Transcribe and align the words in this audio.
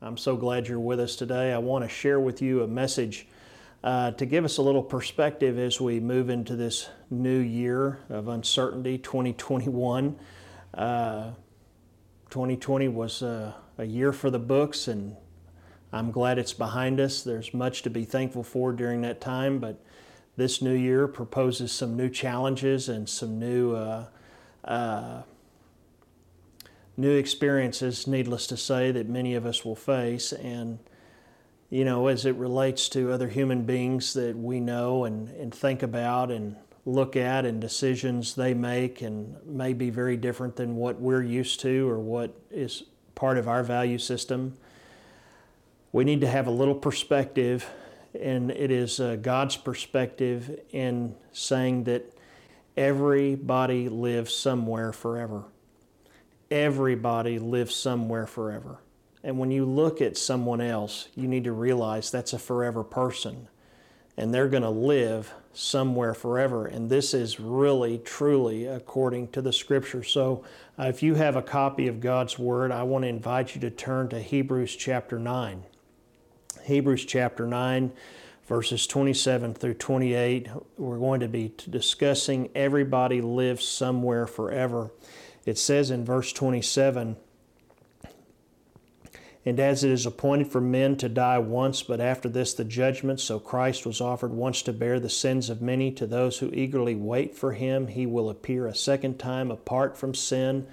I'm 0.00 0.16
so 0.16 0.36
glad 0.36 0.68
you're 0.68 0.78
with 0.78 1.00
us 1.00 1.16
today. 1.16 1.52
I 1.52 1.58
want 1.58 1.84
to 1.84 1.88
share 1.88 2.20
with 2.20 2.40
you 2.40 2.62
a 2.62 2.68
message 2.68 3.26
uh, 3.82 4.12
to 4.12 4.26
give 4.26 4.44
us 4.44 4.58
a 4.58 4.62
little 4.62 4.82
perspective 4.82 5.58
as 5.58 5.80
we 5.80 5.98
move 5.98 6.30
into 6.30 6.54
this 6.54 6.88
new 7.10 7.40
year 7.40 7.98
of 8.08 8.28
uncertainty, 8.28 8.96
2021. 8.96 10.16
Uh, 10.72 11.32
2020 12.30 12.86
was 12.86 13.24
uh, 13.24 13.52
a 13.76 13.84
year 13.84 14.12
for 14.12 14.30
the 14.30 14.38
books, 14.38 14.86
and 14.86 15.16
I'm 15.92 16.12
glad 16.12 16.38
it's 16.38 16.52
behind 16.52 17.00
us. 17.00 17.24
There's 17.24 17.52
much 17.52 17.82
to 17.82 17.90
be 17.90 18.04
thankful 18.04 18.44
for 18.44 18.72
during 18.72 19.00
that 19.00 19.20
time, 19.20 19.58
but 19.58 19.84
this 20.36 20.62
new 20.62 20.74
year 20.74 21.08
proposes 21.08 21.72
some 21.72 21.96
new 21.96 22.08
challenges 22.08 22.88
and 22.88 23.08
some 23.08 23.40
new 23.40 23.74
uh, 23.74 24.04
uh, 24.64 25.22
new 26.98 27.16
experiences, 27.16 28.08
needless 28.08 28.48
to 28.48 28.56
say, 28.56 28.90
that 28.90 29.08
many 29.08 29.36
of 29.36 29.46
us 29.46 29.64
will 29.64 29.76
face. 29.76 30.32
And, 30.32 30.80
you 31.70 31.84
know, 31.84 32.08
as 32.08 32.26
it 32.26 32.34
relates 32.34 32.88
to 32.90 33.12
other 33.12 33.28
human 33.28 33.62
beings 33.64 34.12
that 34.14 34.36
we 34.36 34.58
know 34.58 35.04
and, 35.04 35.28
and 35.28 35.54
think 35.54 35.84
about 35.84 36.32
and 36.32 36.56
look 36.84 37.16
at 37.16 37.44
and 37.44 37.60
decisions 37.60 38.34
they 38.34 38.52
make 38.52 39.00
and 39.00 39.36
may 39.46 39.72
be 39.72 39.90
very 39.90 40.16
different 40.16 40.56
than 40.56 40.74
what 40.74 41.00
we're 41.00 41.22
used 41.22 41.60
to 41.60 41.88
or 41.88 41.98
what 41.98 42.34
is 42.50 42.82
part 43.14 43.38
of 43.38 43.46
our 43.46 43.62
value 43.62 43.98
system. 43.98 44.56
We 45.92 46.04
need 46.04 46.20
to 46.22 46.28
have 46.28 46.48
a 46.48 46.50
little 46.50 46.74
perspective, 46.74 47.68
and 48.18 48.50
it 48.50 48.70
is 48.70 48.98
uh, 48.98 49.16
God's 49.16 49.56
perspective 49.56 50.60
in 50.70 51.14
saying 51.32 51.84
that 51.84 52.12
everybody 52.76 53.88
lives 53.88 54.34
somewhere 54.34 54.92
forever 54.92 55.44
everybody 56.50 57.38
lives 57.38 57.74
somewhere 57.74 58.26
forever. 58.26 58.78
And 59.22 59.38
when 59.38 59.50
you 59.50 59.64
look 59.64 60.00
at 60.00 60.16
someone 60.16 60.60
else, 60.60 61.08
you 61.14 61.28
need 61.28 61.44
to 61.44 61.52
realize 61.52 62.10
that's 62.10 62.32
a 62.32 62.38
forever 62.38 62.84
person. 62.84 63.48
And 64.16 64.32
they're 64.32 64.48
going 64.48 64.62
to 64.62 64.70
live 64.70 65.32
somewhere 65.52 66.14
forever. 66.14 66.66
And 66.66 66.88
this 66.88 67.14
is 67.14 67.40
really, 67.40 67.98
truly 67.98 68.66
according 68.66 69.28
to 69.28 69.42
the 69.42 69.52
scripture. 69.52 70.02
So 70.02 70.44
uh, 70.78 70.84
if 70.84 71.02
you 71.02 71.14
have 71.16 71.36
a 71.36 71.42
copy 71.42 71.88
of 71.88 72.00
God's 72.00 72.38
Word, 72.38 72.72
I 72.72 72.84
want 72.84 73.02
to 73.02 73.08
invite 73.08 73.54
you 73.54 73.60
to 73.62 73.70
turn 73.70 74.08
to 74.08 74.20
Hebrews 74.20 74.74
chapter 74.76 75.18
9. 75.18 75.64
Hebrews 76.64 77.04
chapter 77.04 77.46
9, 77.46 77.92
verses 78.46 78.86
27 78.86 79.54
through 79.54 79.74
28. 79.74 80.48
We're 80.76 80.98
going 80.98 81.20
to 81.20 81.28
be 81.28 81.52
discussing 81.68 82.50
everybody 82.54 83.20
lives 83.20 83.66
somewhere 83.66 84.26
forever. 84.26 84.90
It 85.48 85.56
says 85.56 85.90
in 85.90 86.04
verse 86.04 86.30
27 86.34 87.16
And 89.46 89.58
as 89.58 89.82
it 89.82 89.90
is 89.90 90.04
appointed 90.04 90.48
for 90.48 90.60
men 90.60 90.98
to 90.98 91.08
die 91.08 91.38
once, 91.38 91.82
but 91.82 92.02
after 92.02 92.28
this 92.28 92.52
the 92.52 92.66
judgment, 92.66 93.18
so 93.18 93.40
Christ 93.40 93.86
was 93.86 94.02
offered 94.02 94.32
once 94.32 94.60
to 94.60 94.74
bear 94.74 95.00
the 95.00 95.08
sins 95.08 95.48
of 95.48 95.62
many. 95.62 95.90
To 95.92 96.06
those 96.06 96.40
who 96.40 96.50
eagerly 96.52 96.94
wait 96.94 97.34
for 97.34 97.52
him, 97.54 97.86
he 97.86 98.04
will 98.04 98.28
appear 98.28 98.66
a 98.66 98.74
second 98.74 99.18
time 99.18 99.50
apart 99.50 99.96
from 99.96 100.12
sin 100.12 100.66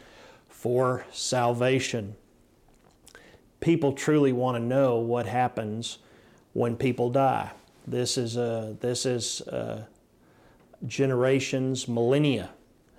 for 0.50 1.06
salvation. 1.10 2.18
People 3.62 3.94
truly 3.94 4.34
want 4.34 4.58
to 4.58 4.62
know 4.62 4.98
what 4.98 5.26
happens 5.26 6.00
when 6.52 6.76
people 6.76 7.10
die. 7.10 7.54
This 7.88 8.18
is 8.18 8.36
a, 8.36 8.76
this 8.82 9.06
is 9.06 9.40
a 9.48 9.88
generations, 10.86 11.88
millennia 11.88 12.50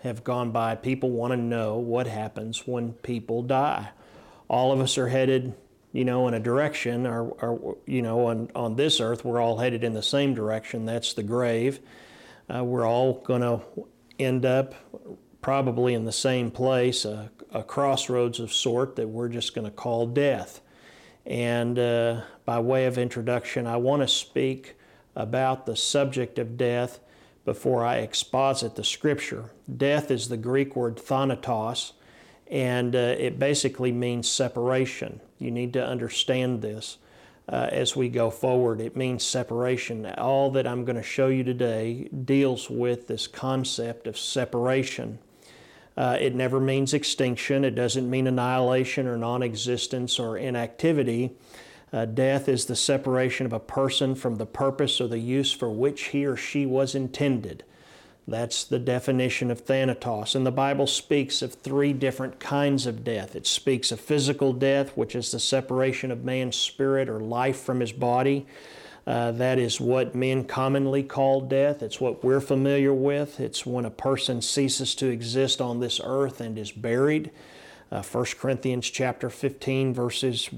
have 0.07 0.25
gone 0.25 0.51
by. 0.51 0.75
People 0.75 1.11
want 1.11 1.33
to 1.33 1.37
know 1.37 1.77
what 1.77 2.07
happens 2.07 2.67
when 2.67 2.93
people 2.95 3.43
die. 3.43 3.91
All 4.48 4.73
of 4.73 4.81
us 4.81 4.97
are 4.98 5.09
headed, 5.09 5.55
you 5.93 6.05
know, 6.05 6.29
in 6.29 6.35
a 6.35 6.41
direction, 6.41 7.07
or, 7.07 7.29
or 7.29 7.77
you 7.87 8.03
know, 8.03 8.27
on, 8.27 8.51
on 8.55 8.77
this 8.77 9.01
earth, 9.01 9.25
we're 9.25 9.41
all 9.41 9.59
headed 9.59 9.85
in 9.85 9.93
the 9.93 10.03
same 10.03 10.35
direction. 10.35 10.87
That's 10.87 11.15
the 11.15 11.23
grave. 11.23 11.81
Uh, 12.53 12.65
we're 12.65 12.87
all 12.87 13.15
going 13.15 13.42
to 13.42 13.61
end 14.19 14.47
up 14.47 14.75
probably 15.41 15.95
in 15.95 16.05
the 16.05 16.13
same 16.13 16.51
place, 16.51 17.05
a, 17.05 17.30
a 17.53 17.63
crossroads 17.63 18.41
of 18.41 18.53
sort 18.53 18.97
that 18.97 19.09
we're 19.09 19.29
just 19.29 19.55
going 19.55 19.64
to 19.64 19.70
call 19.70 20.07
death. 20.07 20.61
And 21.25 21.79
uh, 21.79 22.23
by 22.45 22.61
way 22.61 22.86
of 22.86 22.98
introduction, 22.98 23.67
I 23.67 23.77
want 23.77 24.03
to 24.03 24.09
speak 24.09 24.77
about 25.17 25.67
the 25.67 25.77
subject 25.77 26.39
of 26.39 26.57
death 26.57 27.01
before 27.46 27.86
I 27.86 27.98
exposit 27.98 28.74
the 28.74 28.84
scripture. 28.84 29.52
Death 29.74 30.11
is 30.11 30.29
the 30.29 30.36
Greek 30.36 30.77
word 30.77 30.96
thanatos, 30.96 31.92
and 32.48 32.95
uh, 32.95 33.14
it 33.18 33.39
basically 33.39 33.92
means 33.92 34.29
separation. 34.29 35.20
You 35.39 35.52
need 35.52 35.73
to 35.74 35.86
understand 35.86 36.61
this 36.61 36.98
uh, 37.48 37.68
as 37.70 37.95
we 37.95 38.08
go 38.08 38.30
forward. 38.30 38.80
It 38.80 38.96
means 38.96 39.23
separation. 39.23 40.06
All 40.18 40.51
that 40.51 40.67
I'm 40.67 40.85
going 40.85 40.96
to 40.96 41.02
show 41.02 41.29
you 41.29 41.45
today 41.45 42.08
deals 42.24 42.68
with 42.68 43.06
this 43.06 43.29
concept 43.29 44.08
of 44.08 44.18
separation. 44.18 45.20
Uh, 45.96 46.18
it 46.20 46.35
never 46.35 46.61
means 46.61 46.92
extinction, 46.92 47.64
it 47.64 47.74
doesn't 47.74 48.11
mean 48.11 48.27
annihilation 48.27 49.06
or 49.06 49.17
non 49.17 49.42
existence 49.42 50.18
or 50.18 50.36
inactivity. 50.36 51.30
Uh, 51.92 52.05
death 52.05 52.48
is 52.48 52.67
the 52.67 52.77
separation 52.77 53.47
of 53.47 53.52
a 53.52 53.61
person 53.61 54.14
from 54.14 54.36
the 54.36 54.47
purpose 54.47 55.01
or 55.01 55.07
the 55.07 55.19
use 55.19 55.52
for 55.52 55.70
which 55.70 56.08
he 56.08 56.27
or 56.27 56.36
she 56.36 56.67
was 56.67 56.95
intended. 56.95 57.64
That's 58.29 58.64
the 58.64 58.80
definition 58.80 59.52
of 59.52 59.64
thanatos. 59.64 60.35
And 60.35 60.45
the 60.45 60.51
Bible 60.51 60.89
speaks 60.89 61.42
of 61.42 61.55
three 61.55 61.92
different 61.92 62.41
kinds 62.41 62.85
of 62.85 63.05
death. 63.05 63.36
It 63.36 63.47
speaks 63.47 63.92
of 63.92 64.01
physical 64.01 64.52
death, 64.52 64.97
which 64.97 65.14
is 65.14 65.30
the 65.30 65.39
separation 65.39 66.11
of 66.11 66.24
man's 66.24 66.57
spirit 66.57 67.08
or 67.08 67.20
life 67.20 67.61
from 67.61 67.79
his 67.79 67.92
body. 67.92 68.47
Uh, 69.07 69.30
that 69.30 69.61
is 69.61 69.80
what 69.80 70.17
men 70.17 70.42
commonly 70.42 71.05
call 71.05 71.41
death. 71.41 71.80
It's 71.85 72.01
what 72.01 72.24
we're 72.24 72.41
familiar 72.41 72.92
with. 72.92 73.39
It's 73.39 73.64
when 73.64 73.85
a 73.85 73.91
person 73.91 74.42
ceases 74.42 74.97
to 74.97 75.07
exist 75.07 75.61
on 75.61 75.79
this 75.79 76.01
earth 76.03 76.41
and 76.41 76.58
is 76.58 76.73
buried. 76.73 77.30
Uh, 77.91 78.02
1 78.02 78.24
Corinthians 78.39 78.91
chapter 78.91 79.30
15, 79.30 79.95
verses 79.95 80.51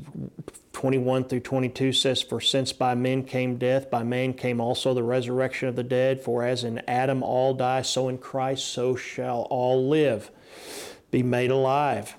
21 0.73 1.25
through 1.25 1.41
22 1.41 1.93
says, 1.93 2.23
For 2.23 2.41
since 2.41 2.73
by 2.73 2.95
men 2.95 3.23
came 3.23 3.59
death, 3.59 3.91
by 3.91 4.03
man 4.03 4.33
came 4.33 4.61
also 4.61 4.95
the 4.95 5.03
resurrection 5.03 5.69
of 5.69 5.77
the 5.77 5.83
dead. 5.83 6.23
For 6.23 6.43
as 6.43 6.65
in 6.65 6.81
Adam 6.89 7.23
all 7.23 7.53
die, 7.53 7.83
so 7.83 8.09
in 8.09 8.17
Christ, 8.17 8.67
so 8.67 8.97
shall 8.97 9.43
all 9.51 9.89
live, 9.89 10.31
be 11.11 11.23
made 11.23 11.51
alive. 11.51 12.17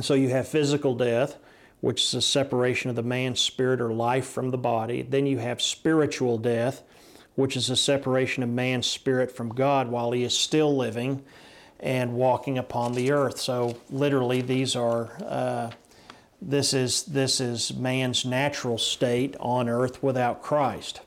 So 0.00 0.14
you 0.14 0.30
have 0.30 0.48
physical 0.48 0.94
death, 0.94 1.36
which 1.80 2.02
is 2.04 2.14
a 2.14 2.22
separation 2.22 2.88
of 2.88 2.96
the 2.96 3.02
man's 3.02 3.40
spirit 3.40 3.82
or 3.82 3.92
life 3.92 4.26
from 4.26 4.50
the 4.50 4.58
body. 4.58 5.02
Then 5.02 5.26
you 5.26 5.38
have 5.38 5.60
spiritual 5.60 6.38
death, 6.38 6.82
which 7.34 7.54
is 7.54 7.68
a 7.68 7.76
separation 7.76 8.42
of 8.42 8.48
man's 8.48 8.86
spirit 8.86 9.30
from 9.30 9.50
God 9.50 9.88
while 9.88 10.12
he 10.12 10.24
is 10.24 10.36
still 10.36 10.74
living 10.74 11.22
and 11.80 12.14
walking 12.14 12.58
upon 12.58 12.94
the 12.94 13.12
earth. 13.12 13.38
So 13.38 13.76
literally, 13.90 14.40
these 14.40 14.76
are 14.76 15.10
uh, 15.22 15.70
this 16.40 16.74
is 16.74 17.04
this 17.04 17.40
is 17.40 17.74
man's 17.74 18.24
natural 18.24 18.78
state 18.78 19.36
on 19.40 19.68
earth 19.68 20.02
without 20.02 20.42
Christ, 20.42 21.00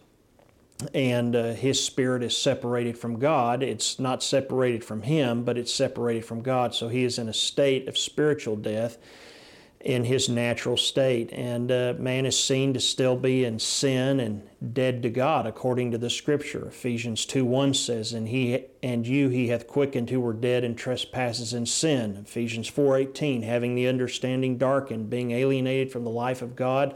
and 0.93 1.35
uh, 1.35 1.53
his 1.53 1.83
spirit 1.83 2.23
is 2.23 2.37
separated 2.37 2.97
from 2.97 3.19
God. 3.19 3.63
It's 3.63 3.99
not 3.99 4.23
separated 4.23 4.83
from 4.83 5.03
him, 5.03 5.43
but 5.43 5.57
it's 5.57 5.73
separated 5.73 6.25
from 6.25 6.41
God. 6.41 6.73
So 6.73 6.87
he 6.87 7.03
is 7.03 7.17
in 7.17 7.29
a 7.29 7.33
state 7.33 7.87
of 7.87 7.97
spiritual 7.97 8.55
death 8.55 8.97
in 9.81 10.03
his 10.03 10.27
natural 10.27 10.75
state. 10.75 11.31
And 11.31 11.71
uh, 11.71 11.93
man 11.97 12.25
is 12.25 12.37
seen 12.37 12.73
to 12.73 12.79
still 12.79 13.15
be 13.15 13.45
in 13.45 13.59
sin 13.59 14.19
and 14.19 14.47
dead 14.73 15.01
to 15.03 15.09
God, 15.09 15.47
according 15.47 15.91
to 15.91 15.97
the 15.97 16.09
Scripture. 16.09 16.67
Ephesians 16.67 17.25
2 17.25 17.45
1 17.45 17.73
says, 17.73 18.13
And 18.13 18.27
he 18.27 18.65
and 18.83 19.07
you 19.07 19.29
he 19.29 19.47
hath 19.47 19.67
quickened 19.67 20.09
who 20.09 20.19
were 20.19 20.33
dead 20.33 20.63
in 20.63 20.75
trespasses 20.75 21.53
and 21.53 21.67
sin. 21.67 22.17
Ephesians 22.25 22.67
four 22.67 22.97
eighteen, 22.97 23.41
having 23.41 23.75
the 23.75 23.87
understanding 23.87 24.57
darkened, 24.57 25.09
being 25.09 25.31
alienated 25.31 25.91
from 25.91 26.03
the 26.03 26.09
life 26.09 26.41
of 26.41 26.55
God 26.55 26.95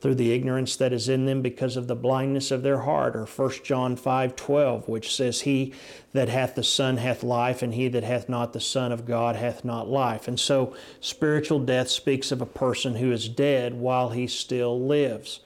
through 0.00 0.14
the 0.14 0.32
ignorance 0.32 0.76
that 0.76 0.92
is 0.92 1.08
in 1.08 1.26
them 1.26 1.42
because 1.42 1.76
of 1.76 1.86
the 1.86 1.94
blindness 1.94 2.50
of 2.50 2.62
their 2.62 2.80
heart 2.80 3.14
or 3.14 3.26
1 3.26 3.64
John 3.64 3.96
5:12 3.96 4.88
which 4.88 5.14
says 5.14 5.42
he 5.42 5.72
that 6.12 6.28
hath 6.28 6.54
the 6.54 6.62
son 6.62 6.96
hath 6.96 7.22
life 7.22 7.62
and 7.62 7.74
he 7.74 7.88
that 7.88 8.04
hath 8.04 8.28
not 8.28 8.52
the 8.52 8.60
son 8.60 8.92
of 8.92 9.06
God 9.06 9.36
hath 9.36 9.64
not 9.64 9.88
life. 9.88 10.26
And 10.26 10.40
so 10.40 10.74
spiritual 11.00 11.60
death 11.60 11.88
speaks 11.88 12.32
of 12.32 12.40
a 12.40 12.46
person 12.46 12.96
who 12.96 13.12
is 13.12 13.28
dead 13.28 13.74
while 13.74 14.10
he 14.10 14.26
still 14.26 14.80
lives 14.80 15.40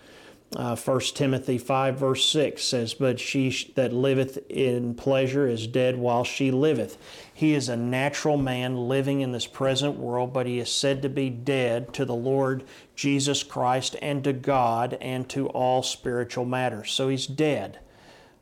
uh, 0.56 0.76
1 0.76 1.00
Timothy 1.14 1.58
5, 1.58 1.98
verse 1.98 2.28
6 2.28 2.62
says, 2.62 2.94
But 2.94 3.18
she 3.18 3.72
that 3.74 3.92
liveth 3.92 4.38
in 4.48 4.94
pleasure 4.94 5.48
is 5.48 5.66
dead 5.66 5.96
while 5.96 6.24
she 6.24 6.50
liveth. 6.50 6.96
He 7.32 7.54
is 7.54 7.68
a 7.68 7.76
natural 7.76 8.36
man 8.36 8.76
living 8.88 9.20
in 9.20 9.32
this 9.32 9.46
present 9.46 9.96
world, 9.96 10.32
but 10.32 10.46
he 10.46 10.60
is 10.60 10.70
said 10.70 11.02
to 11.02 11.08
be 11.08 11.28
dead 11.28 11.92
to 11.94 12.04
the 12.04 12.14
Lord 12.14 12.64
Jesus 12.94 13.42
Christ 13.42 13.96
and 14.00 14.22
to 14.24 14.32
God 14.32 14.96
and 15.00 15.28
to 15.30 15.48
all 15.48 15.82
spiritual 15.82 16.44
matters. 16.44 16.92
So 16.92 17.08
he's 17.08 17.26
dead. 17.26 17.80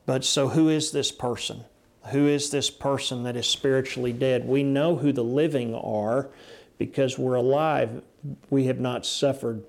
But 0.05 0.25
so 0.25 0.49
who 0.49 0.69
is 0.69 0.91
this 0.91 1.13
person? 1.13 1.65
Who 2.11 2.27
is 2.27 2.51
this 2.51 2.69
person 2.69 3.23
that 3.23 3.37
is 3.37 3.47
spiritually 3.47 4.13
dead? 4.13 4.47
We 4.47 4.63
know 4.63 4.97
who 4.97 5.13
the 5.13 5.25
living 5.25 5.75
are 5.75 6.29
because 6.77 7.17
we're 7.17 7.35
alive. 7.35 8.03
We 8.51 8.65
have 8.65 8.81
not 8.81 9.07
suffered 9.07 9.65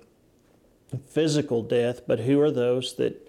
physical 1.06 1.62
death, 1.62 2.02
but 2.06 2.20
who 2.20 2.40
are 2.40 2.50
those 2.50 2.94
that 2.96 3.20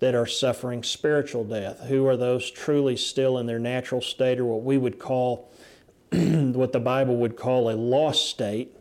that 0.00 0.14
are 0.16 0.26
suffering 0.26 0.82
spiritual 0.82 1.44
death? 1.44 1.84
Who 1.86 2.06
are 2.08 2.16
those 2.16 2.50
truly 2.50 2.96
still 2.96 3.38
in 3.38 3.46
their 3.46 3.60
natural 3.60 4.00
state 4.00 4.40
or 4.40 4.44
what 4.46 4.64
we 4.64 4.76
would 4.76 4.98
call 4.98 5.48
what 6.10 6.72
the 6.72 6.80
Bible 6.80 7.16
would 7.18 7.36
call 7.36 7.70
a 7.70 7.76
lost 7.76 8.28
state? 8.28 8.76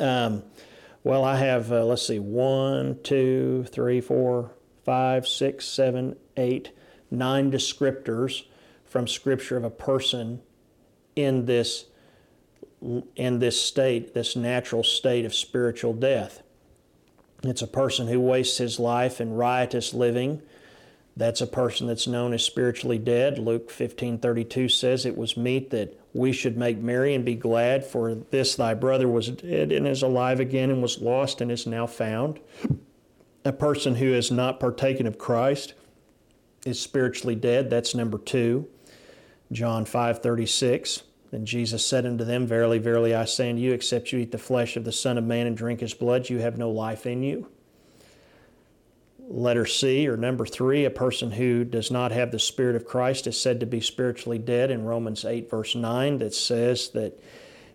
Um, 0.00 0.42
well, 1.04 1.22
I 1.22 1.36
have, 1.36 1.70
uh, 1.70 1.84
let's 1.84 2.04
see, 2.04 2.18
one, 2.18 2.98
two, 3.04 3.66
three, 3.70 4.00
four, 4.00 4.50
five, 4.84 5.28
six, 5.28 5.64
seven, 5.64 6.16
eight, 6.36 6.72
nine 7.08 7.52
descriptors 7.52 8.46
from 8.84 9.06
Scripture 9.06 9.56
of 9.56 9.62
a 9.62 9.70
person 9.70 10.40
in 11.14 11.46
this 11.46 11.86
in 13.14 13.38
this 13.38 13.60
state, 13.60 14.12
this 14.12 14.36
natural 14.36 14.82
state 14.82 15.24
of 15.24 15.34
spiritual 15.34 15.94
death. 15.94 16.42
It's 17.48 17.62
a 17.62 17.66
person 17.66 18.08
who 18.08 18.20
wastes 18.20 18.58
his 18.58 18.80
life 18.80 19.20
in 19.20 19.34
riotous 19.34 19.94
living. 19.94 20.42
That's 21.16 21.40
a 21.40 21.46
person 21.46 21.86
that's 21.86 22.06
known 22.06 22.34
as 22.34 22.42
spiritually 22.42 22.98
dead. 22.98 23.38
Luke 23.38 23.70
15:32 23.70 24.68
says 24.68 25.06
it 25.06 25.16
was 25.16 25.36
meet 25.36 25.70
that 25.70 25.98
we 26.12 26.32
should 26.32 26.56
make 26.56 26.78
merry 26.78 27.14
and 27.14 27.24
be 27.24 27.34
glad 27.34 27.84
for 27.84 28.14
this 28.14 28.54
thy 28.54 28.74
brother 28.74 29.08
was 29.08 29.30
dead 29.30 29.72
and 29.72 29.86
is 29.86 30.02
alive 30.02 30.40
again 30.40 30.70
and 30.70 30.82
was 30.82 31.00
lost 31.00 31.40
and 31.40 31.50
is 31.50 31.66
now 31.66 31.86
found. 31.86 32.38
A 33.44 33.52
person 33.52 33.94
who 33.94 34.12
has 34.12 34.30
not 34.30 34.60
partaken 34.60 35.06
of 35.06 35.18
Christ 35.18 35.74
is 36.66 36.80
spiritually 36.80 37.36
dead. 37.36 37.70
That's 37.70 37.94
number 37.94 38.18
2. 38.18 38.66
John 39.52 39.84
5:36 39.86 41.02
then 41.36 41.44
Jesus 41.44 41.84
said 41.84 42.06
unto 42.06 42.24
them, 42.24 42.46
Verily, 42.46 42.78
verily, 42.78 43.14
I 43.14 43.26
say 43.26 43.50
unto 43.50 43.60
you, 43.60 43.74
except 43.74 44.10
you 44.10 44.20
eat 44.20 44.32
the 44.32 44.38
flesh 44.38 44.74
of 44.74 44.84
the 44.84 44.90
Son 44.92 45.18
of 45.18 45.24
Man 45.24 45.46
and 45.46 45.54
drink 45.54 45.80
his 45.80 45.92
blood, 45.92 46.30
you 46.30 46.38
have 46.38 46.56
no 46.56 46.70
life 46.70 47.04
in 47.04 47.22
you. 47.22 47.46
Letter 49.28 49.66
C, 49.66 50.08
or 50.08 50.16
number 50.16 50.46
three, 50.46 50.86
a 50.86 50.90
person 50.90 51.32
who 51.32 51.62
does 51.62 51.90
not 51.90 52.10
have 52.10 52.30
the 52.30 52.38
Spirit 52.38 52.74
of 52.74 52.86
Christ 52.86 53.26
is 53.26 53.38
said 53.38 53.60
to 53.60 53.66
be 53.66 53.82
spiritually 53.82 54.38
dead 54.38 54.70
in 54.70 54.86
Romans 54.86 55.26
8, 55.26 55.50
verse 55.50 55.74
9, 55.74 56.16
that 56.20 56.32
says 56.32 56.88
that 56.94 57.20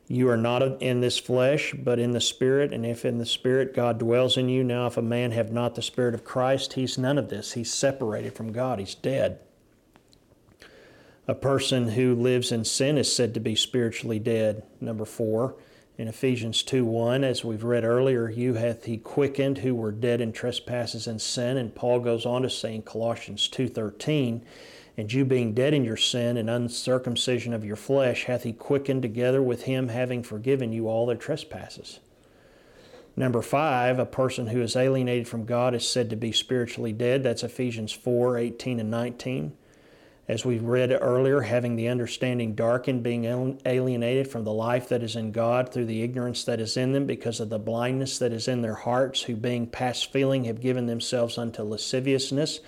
you 0.07 0.27
are 0.27 0.37
not 0.37 0.81
in 0.81 1.01
this 1.01 1.19
flesh, 1.19 1.75
but 1.77 1.99
in 1.99 2.13
the 2.13 2.19
Spirit, 2.19 2.73
and 2.73 2.83
if 2.83 3.05
in 3.05 3.19
the 3.19 3.27
Spirit 3.27 3.75
God 3.75 3.99
dwells 3.99 4.37
in 4.37 4.49
you. 4.49 4.63
Now, 4.63 4.87
if 4.87 4.97
a 4.97 5.03
man 5.03 5.33
have 5.33 5.51
not 5.51 5.75
the 5.75 5.83
Spirit 5.83 6.15
of 6.15 6.25
Christ, 6.25 6.73
he's 6.73 6.97
none 6.97 7.19
of 7.19 7.29
this. 7.29 7.51
He's 7.51 7.71
separated 7.71 8.33
from 8.33 8.53
God, 8.53 8.79
he's 8.79 8.95
dead. 8.95 9.37
A 11.27 11.35
person 11.35 11.89
who 11.89 12.15
lives 12.15 12.51
in 12.51 12.65
sin 12.65 12.97
is 12.97 13.13
said 13.13 13.35
to 13.35 13.39
be 13.39 13.55
spiritually 13.55 14.17
dead. 14.17 14.63
Number 14.79 15.05
four, 15.05 15.55
in 15.95 16.07
Ephesians 16.07 16.63
2 16.63 16.83
1, 16.83 17.23
as 17.23 17.45
we've 17.45 17.63
read 17.63 17.83
earlier, 17.83 18.27
you 18.27 18.55
hath 18.55 18.85
he 18.85 18.97
quickened 18.97 19.59
who 19.59 19.75
were 19.75 19.91
dead 19.91 20.19
in 20.19 20.33
trespasses 20.33 21.05
and 21.05 21.21
sin. 21.21 21.57
And 21.57 21.75
Paul 21.75 21.99
goes 21.99 22.25
on 22.25 22.41
to 22.41 22.49
say 22.49 22.73
in 22.73 22.81
Colossians 22.81 23.47
2 23.47 23.67
13, 23.67 24.43
and 24.97 25.13
you 25.13 25.23
being 25.23 25.53
dead 25.53 25.75
in 25.75 25.85
your 25.85 25.95
sin 25.95 26.37
and 26.37 26.49
uncircumcision 26.49 27.53
of 27.53 27.63
your 27.63 27.75
flesh, 27.75 28.23
hath 28.23 28.41
he 28.41 28.51
quickened 28.51 29.03
together 29.03 29.43
with 29.43 29.63
him, 29.63 29.89
having 29.89 30.23
forgiven 30.23 30.73
you 30.73 30.87
all 30.87 31.05
their 31.05 31.15
trespasses. 31.15 31.99
Number 33.15 33.43
five, 33.43 33.99
a 33.99 34.07
person 34.07 34.47
who 34.47 34.61
is 34.61 34.75
alienated 34.75 35.27
from 35.27 35.45
God 35.45 35.75
is 35.75 35.87
said 35.87 36.09
to 36.09 36.15
be 36.15 36.31
spiritually 36.31 36.93
dead. 36.93 37.21
That's 37.21 37.43
Ephesians 37.43 37.91
4 37.91 38.39
18 38.39 38.79
and 38.79 38.89
19 38.89 39.55
as 40.31 40.45
we 40.45 40.59
read 40.59 40.97
earlier, 41.01 41.41
having 41.41 41.75
the 41.75 41.89
understanding 41.89 42.55
darkened, 42.55 43.03
being 43.03 43.59
alienated 43.65 44.25
from 44.29 44.45
the 44.45 44.53
life 44.53 44.87
that 44.87 45.03
is 45.03 45.17
in 45.17 45.29
God 45.33 45.73
through 45.73 45.87
the 45.87 46.03
ignorance 46.03 46.45
that 46.45 46.61
is 46.61 46.77
in 46.77 46.93
them 46.93 47.05
because 47.05 47.41
of 47.41 47.49
the 47.49 47.59
blindness 47.59 48.17
that 48.19 48.31
is 48.31 48.47
in 48.47 48.61
their 48.61 48.75
hearts, 48.75 49.23
who 49.23 49.35
being 49.35 49.67
past 49.67 50.13
feeling 50.13 50.45
have 50.45 50.61
given 50.61 50.85
themselves 50.85 51.37
unto 51.37 51.63
lasciviousness, 51.63 52.61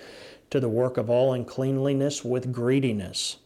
to 0.50 0.60
the 0.60 0.68
work 0.68 0.98
of 0.98 1.08
all 1.08 1.32
uncleanliness 1.32 2.22
with 2.22 2.52
greediness. 2.52 3.38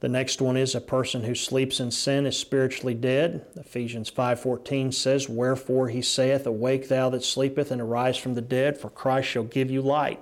The 0.00 0.08
next 0.08 0.42
one 0.42 0.56
is 0.56 0.74
a 0.74 0.80
person 0.80 1.22
who 1.22 1.36
sleeps 1.36 1.78
in 1.78 1.92
sin 1.92 2.26
is 2.26 2.36
spiritually 2.36 2.94
dead. 2.94 3.46
Ephesians 3.54 4.10
5:14 4.10 4.90
says, 4.90 5.28
"Wherefore 5.28 5.90
he 5.90 6.02
saith, 6.02 6.44
Awake 6.44 6.88
thou 6.88 7.08
that 7.10 7.22
sleepeth, 7.22 7.70
and 7.70 7.80
arise 7.80 8.16
from 8.16 8.34
the 8.34 8.42
dead, 8.42 8.78
for 8.78 8.90
Christ 8.90 9.28
shall 9.28 9.44
give 9.44 9.70
you 9.70 9.80
light." 9.80 10.20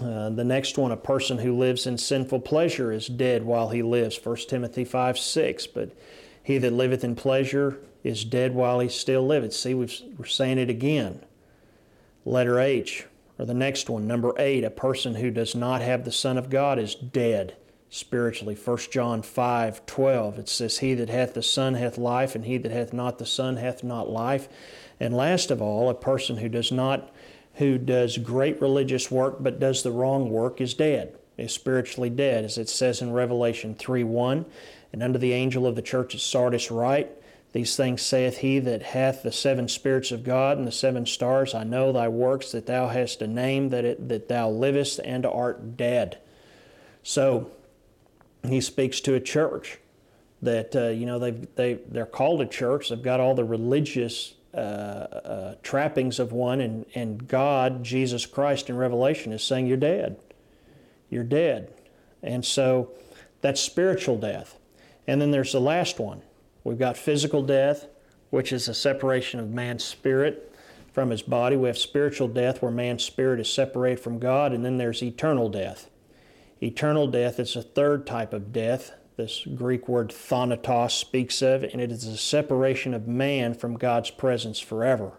Uh, 0.00 0.30
the 0.30 0.44
next 0.44 0.78
one, 0.78 0.92
a 0.92 0.96
person 0.96 1.38
who 1.38 1.56
lives 1.56 1.86
in 1.86 1.98
sinful 1.98 2.40
pleasure 2.40 2.92
is 2.92 3.08
dead 3.08 3.42
while 3.42 3.70
he 3.70 3.82
lives. 3.82 4.18
1 4.22 4.36
Timothy 4.48 4.84
5 4.84 5.18
6. 5.18 5.66
But 5.68 5.90
he 6.42 6.58
that 6.58 6.72
liveth 6.72 7.02
in 7.02 7.16
pleasure 7.16 7.78
is 8.04 8.24
dead 8.24 8.54
while 8.54 8.80
he 8.80 8.88
still 8.88 9.26
liveth. 9.26 9.52
See, 9.52 9.74
we 9.74 9.86
are 10.20 10.26
saying 10.26 10.58
it 10.58 10.70
again. 10.70 11.24
Letter 12.24 12.60
H, 12.60 13.06
or 13.38 13.46
the 13.46 13.54
next 13.54 13.90
one, 13.90 14.06
number 14.06 14.34
8, 14.38 14.62
a 14.64 14.70
person 14.70 15.16
who 15.16 15.30
does 15.30 15.54
not 15.54 15.80
have 15.80 16.04
the 16.04 16.12
Son 16.12 16.38
of 16.38 16.50
God 16.50 16.78
is 16.78 16.94
dead 16.94 17.56
spiritually. 17.90 18.54
1 18.54 18.78
John 18.92 19.22
5 19.22 19.86
12. 19.86 20.38
It 20.38 20.48
says, 20.48 20.78
He 20.78 20.94
that 20.94 21.08
hath 21.08 21.34
the 21.34 21.42
Son 21.42 21.74
hath 21.74 21.98
life, 21.98 22.34
and 22.34 22.44
he 22.44 22.58
that 22.58 22.72
hath 22.72 22.92
not 22.92 23.18
the 23.18 23.26
Son 23.26 23.56
hath 23.56 23.82
not 23.82 24.08
life. 24.08 24.48
And 25.00 25.16
last 25.16 25.50
of 25.50 25.60
all, 25.62 25.88
a 25.88 25.94
person 25.94 26.36
who 26.36 26.48
does 26.48 26.70
not 26.70 27.12
who 27.58 27.76
does 27.76 28.18
great 28.18 28.60
religious 28.60 29.10
work 29.10 29.36
but 29.40 29.58
does 29.60 29.82
the 29.82 29.90
wrong 29.90 30.30
work 30.30 30.60
is 30.60 30.74
dead, 30.74 31.16
is 31.36 31.52
spiritually 31.52 32.10
dead, 32.10 32.44
as 32.44 32.56
it 32.56 32.68
says 32.68 33.02
in 33.02 33.12
Revelation 33.12 33.74
3 33.74 34.04
1. 34.04 34.46
And 34.92 35.02
unto 35.02 35.18
the 35.18 35.32
angel 35.32 35.66
of 35.66 35.74
the 35.74 35.82
church 35.82 36.14
at 36.14 36.20
Sardis 36.20 36.70
write, 36.70 37.10
These 37.52 37.76
things 37.76 38.00
saith 38.00 38.38
he 38.38 38.58
that 38.60 38.82
hath 38.82 39.22
the 39.22 39.32
seven 39.32 39.68
spirits 39.68 40.12
of 40.12 40.24
God 40.24 40.56
and 40.56 40.66
the 40.66 40.72
seven 40.72 41.04
stars. 41.04 41.54
I 41.54 41.64
know 41.64 41.92
thy 41.92 42.08
works, 42.08 42.52
that 42.52 42.66
thou 42.66 42.88
hast 42.88 43.20
a 43.22 43.26
name, 43.26 43.70
that, 43.70 43.84
it, 43.84 44.08
that 44.08 44.28
thou 44.28 44.48
livest 44.48 45.00
and 45.04 45.26
art 45.26 45.76
dead. 45.76 46.18
So 47.02 47.50
he 48.46 48.60
speaks 48.60 49.00
to 49.00 49.14
a 49.14 49.20
church 49.20 49.78
that, 50.42 50.76
uh, 50.76 50.88
you 50.88 51.06
know, 51.06 51.18
they 51.18 51.32
they, 51.32 51.74
they're 51.88 52.06
called 52.06 52.40
a 52.40 52.46
church. 52.46 52.88
They've 52.88 53.02
got 53.02 53.18
all 53.18 53.34
the 53.34 53.44
religious 53.44 54.34
uh, 54.54 54.56
uh, 54.56 55.54
trappings 55.62 56.18
of 56.18 56.32
one, 56.32 56.60
and, 56.60 56.86
and 56.94 57.28
God, 57.28 57.84
Jesus 57.84 58.26
Christ 58.26 58.70
in 58.70 58.76
Revelation, 58.76 59.32
is 59.32 59.42
saying, 59.42 59.66
You're 59.66 59.76
dead. 59.76 60.16
You're 61.10 61.24
dead. 61.24 61.72
And 62.22 62.44
so 62.44 62.90
that's 63.40 63.60
spiritual 63.60 64.18
death. 64.18 64.58
And 65.06 65.20
then 65.20 65.30
there's 65.30 65.52
the 65.52 65.60
last 65.60 65.98
one. 65.98 66.22
We've 66.64 66.78
got 66.78 66.96
physical 66.96 67.42
death, 67.42 67.86
which 68.30 68.52
is 68.52 68.68
a 68.68 68.74
separation 68.74 69.40
of 69.40 69.50
man's 69.50 69.84
spirit 69.84 70.54
from 70.92 71.10
his 71.10 71.22
body. 71.22 71.56
We 71.56 71.68
have 71.68 71.78
spiritual 71.78 72.28
death, 72.28 72.60
where 72.60 72.72
man's 72.72 73.04
spirit 73.04 73.40
is 73.40 73.52
separated 73.52 74.00
from 74.00 74.18
God. 74.18 74.52
And 74.52 74.64
then 74.64 74.78
there's 74.78 75.02
eternal 75.02 75.48
death. 75.48 75.88
Eternal 76.62 77.06
death 77.06 77.38
is 77.38 77.54
a 77.54 77.62
third 77.62 78.06
type 78.06 78.32
of 78.32 78.52
death 78.52 78.92
this 79.18 79.44
Greek 79.56 79.88
word 79.88 80.12
thanatos 80.12 80.94
speaks 80.94 81.42
of, 81.42 81.64
and 81.64 81.80
it 81.80 81.90
is 81.90 82.06
a 82.06 82.16
separation 82.16 82.94
of 82.94 83.08
man 83.08 83.52
from 83.52 83.76
God's 83.76 84.12
presence 84.12 84.60
forever. 84.60 85.18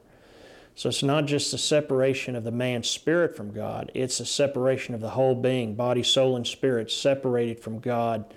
So 0.73 0.87
it's 0.87 1.03
not 1.03 1.25
just 1.25 1.53
a 1.53 1.57
separation 1.57 2.33
of 2.33 2.45
the 2.45 2.51
man's 2.51 2.89
spirit 2.89 3.35
from 3.35 3.51
God, 3.51 3.91
it's 3.93 4.21
a 4.21 4.25
separation 4.25 4.95
of 4.95 5.01
the 5.01 5.09
whole 5.09 5.35
being, 5.35 5.75
body, 5.75 6.01
soul, 6.01 6.37
and 6.37 6.47
spirit, 6.47 6.89
separated 6.89 7.59
from 7.59 7.79
God 7.79 8.33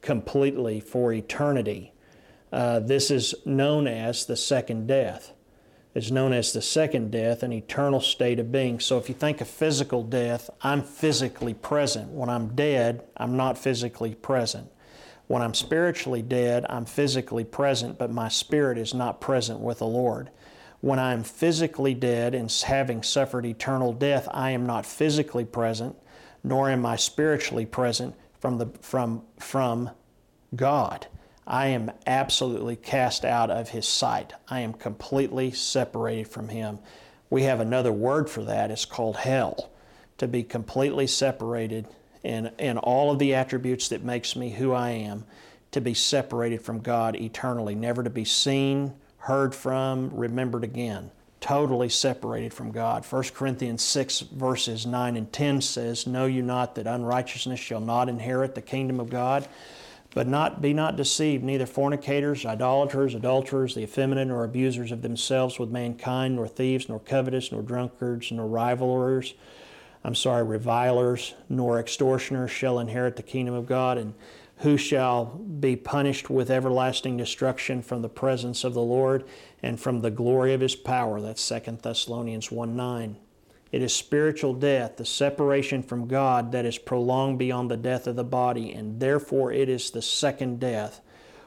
completely 0.00 0.80
for 0.80 1.12
eternity. 1.12 1.92
Uh, 2.50 2.80
this 2.80 3.10
is 3.10 3.34
known 3.44 3.86
as 3.86 4.24
the 4.24 4.36
second 4.36 4.86
death. 4.86 5.34
It's 5.94 6.10
known 6.10 6.32
as 6.32 6.54
the 6.54 6.62
second 6.62 7.10
death, 7.10 7.42
an 7.42 7.52
eternal 7.52 8.00
state 8.00 8.38
of 8.38 8.50
being. 8.50 8.80
So 8.80 8.96
if 8.96 9.10
you 9.10 9.14
think 9.14 9.42
of 9.42 9.48
physical 9.48 10.02
death, 10.02 10.48
I'm 10.62 10.82
physically 10.82 11.52
present. 11.52 12.12
When 12.12 12.30
I'm 12.30 12.54
dead, 12.54 13.04
I'm 13.18 13.36
not 13.36 13.58
physically 13.58 14.14
present. 14.14 14.71
When 15.32 15.40
I'm 15.40 15.54
spiritually 15.54 16.20
dead, 16.20 16.66
I'm 16.68 16.84
physically 16.84 17.44
present, 17.44 17.96
but 17.96 18.10
my 18.10 18.28
spirit 18.28 18.76
is 18.76 18.92
not 18.92 19.22
present 19.22 19.60
with 19.60 19.78
the 19.78 19.86
Lord. 19.86 20.28
When 20.82 20.98
I'm 20.98 21.22
physically 21.22 21.94
dead 21.94 22.34
and 22.34 22.52
having 22.52 23.02
suffered 23.02 23.46
eternal 23.46 23.94
death, 23.94 24.28
I 24.30 24.50
am 24.50 24.66
not 24.66 24.84
physically 24.84 25.46
present, 25.46 25.96
nor 26.44 26.68
am 26.68 26.84
I 26.84 26.96
spiritually 26.96 27.64
present 27.64 28.14
from, 28.40 28.58
the, 28.58 28.66
from, 28.82 29.22
from 29.38 29.92
God. 30.54 31.06
I 31.46 31.68
am 31.68 31.92
absolutely 32.06 32.76
cast 32.76 33.24
out 33.24 33.50
of 33.50 33.70
His 33.70 33.88
sight. 33.88 34.34
I 34.50 34.60
am 34.60 34.74
completely 34.74 35.50
separated 35.50 36.28
from 36.28 36.50
Him. 36.50 36.78
We 37.30 37.44
have 37.44 37.60
another 37.60 37.90
word 37.90 38.28
for 38.28 38.44
that. 38.44 38.70
It's 38.70 38.84
called 38.84 39.16
hell. 39.16 39.70
To 40.18 40.28
be 40.28 40.42
completely 40.42 41.06
separated 41.06 41.86
and, 42.24 42.52
and 42.58 42.78
all 42.78 43.10
of 43.10 43.18
the 43.18 43.34
attributes 43.34 43.88
that 43.88 44.04
makes 44.04 44.36
me 44.36 44.50
who 44.50 44.72
I 44.72 44.90
am 44.90 45.24
to 45.72 45.80
be 45.80 45.94
separated 45.94 46.62
from 46.62 46.80
God 46.80 47.16
eternally, 47.16 47.74
never 47.74 48.02
to 48.02 48.10
be 48.10 48.24
seen, 48.24 48.94
heard 49.18 49.54
from, 49.54 50.10
remembered 50.14 50.64
again. 50.64 51.10
Totally 51.40 51.88
separated 51.88 52.54
from 52.54 52.70
God. 52.70 53.04
1 53.04 53.22
Corinthians 53.34 53.82
6, 53.82 54.20
verses 54.20 54.86
9 54.86 55.16
and 55.16 55.32
10 55.32 55.60
says, 55.60 56.06
Know 56.06 56.26
you 56.26 56.42
not 56.42 56.76
that 56.76 56.86
unrighteousness 56.86 57.58
shall 57.58 57.80
not 57.80 58.08
inherit 58.08 58.54
the 58.54 58.62
kingdom 58.62 59.00
of 59.00 59.10
God? 59.10 59.48
But 60.14 60.28
not 60.28 60.60
be 60.60 60.74
not 60.74 60.96
deceived, 60.96 61.42
neither 61.42 61.66
fornicators, 61.66 62.44
idolaters, 62.44 63.14
adulterers, 63.14 63.74
the 63.74 63.82
effeminate, 63.82 64.28
nor 64.28 64.44
abusers 64.44 64.92
of 64.92 65.00
themselves 65.00 65.58
with 65.58 65.70
mankind, 65.70 66.36
nor 66.36 66.46
thieves, 66.46 66.88
nor 66.88 67.00
covetous, 67.00 67.50
nor 67.50 67.62
drunkards, 67.62 68.30
nor 68.30 68.46
rivalers, 68.46 69.32
I'm 70.04 70.14
sorry, 70.14 70.42
revilers, 70.42 71.34
nor 71.48 71.78
extortioners 71.78 72.50
shall 72.50 72.78
inherit 72.78 73.16
the 73.16 73.22
kingdom 73.22 73.54
of 73.54 73.66
God, 73.66 73.98
and 73.98 74.14
who 74.58 74.76
shall 74.76 75.24
be 75.24 75.76
punished 75.76 76.30
with 76.30 76.50
everlasting 76.50 77.16
destruction 77.16 77.82
from 77.82 78.02
the 78.02 78.08
presence 78.08 78.64
of 78.64 78.74
the 78.74 78.82
Lord 78.82 79.24
and 79.62 79.78
from 79.78 80.00
the 80.00 80.10
glory 80.10 80.54
of 80.54 80.60
his 80.60 80.76
power. 80.76 81.20
That's 81.20 81.46
2 81.48 81.78
Thessalonians 81.82 82.50
1 82.50 82.76
9. 82.76 83.16
It 83.72 83.82
is 83.82 83.94
spiritual 83.94 84.54
death, 84.54 84.96
the 84.96 85.04
separation 85.04 85.82
from 85.82 86.06
God 86.06 86.52
that 86.52 86.66
is 86.66 86.78
prolonged 86.78 87.38
beyond 87.38 87.70
the 87.70 87.76
death 87.76 88.06
of 88.06 88.16
the 88.16 88.24
body, 88.24 88.72
and 88.72 89.00
therefore 89.00 89.52
it 89.52 89.68
is 89.68 89.90
the 89.90 90.02
second 90.02 90.60
death 90.60 91.00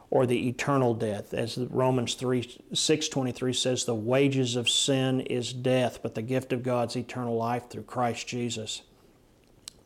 or 0.09 0.25
the 0.25 0.47
eternal 0.47 0.93
death. 0.93 1.33
As 1.33 1.57
Romans 1.57 2.13
3 2.13 2.41
623 2.73 3.53
says, 3.53 3.85
the 3.85 3.95
wages 3.95 4.55
of 4.55 4.69
sin 4.69 5.21
is 5.21 5.53
death, 5.53 5.99
but 6.01 6.15
the 6.15 6.21
gift 6.21 6.53
of 6.53 6.63
God's 6.63 6.95
eternal 6.95 7.35
life 7.35 7.69
through 7.69 7.83
Christ 7.83 8.27
Jesus. 8.27 8.83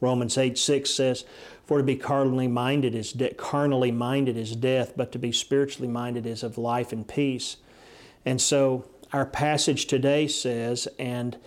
Romans 0.02 0.38
8 0.38 0.58
6 0.58 0.90
says, 0.90 1.26
For 1.66 1.80
to 1.80 1.84
be 1.84 1.96
carnally 1.96 2.48
minded 2.48 2.96
is 2.96 3.12
de- 3.12 3.34
carnally 3.34 3.92
minded 3.92 4.38
is 4.38 4.56
death, 4.56 4.94
but 4.96 5.12
to 5.12 5.20
be 5.20 5.32
spiritually 5.32 5.92
minded 5.92 6.26
is 6.26 6.44
of 6.44 6.58
life 6.58 6.92
and 6.92 7.08
peace. 7.08 7.58
And 8.26 8.42
so 8.42 8.86
our 9.12 9.26
passage 9.26 9.86
today 9.86 10.28
says, 10.28 10.88
and 10.98 11.38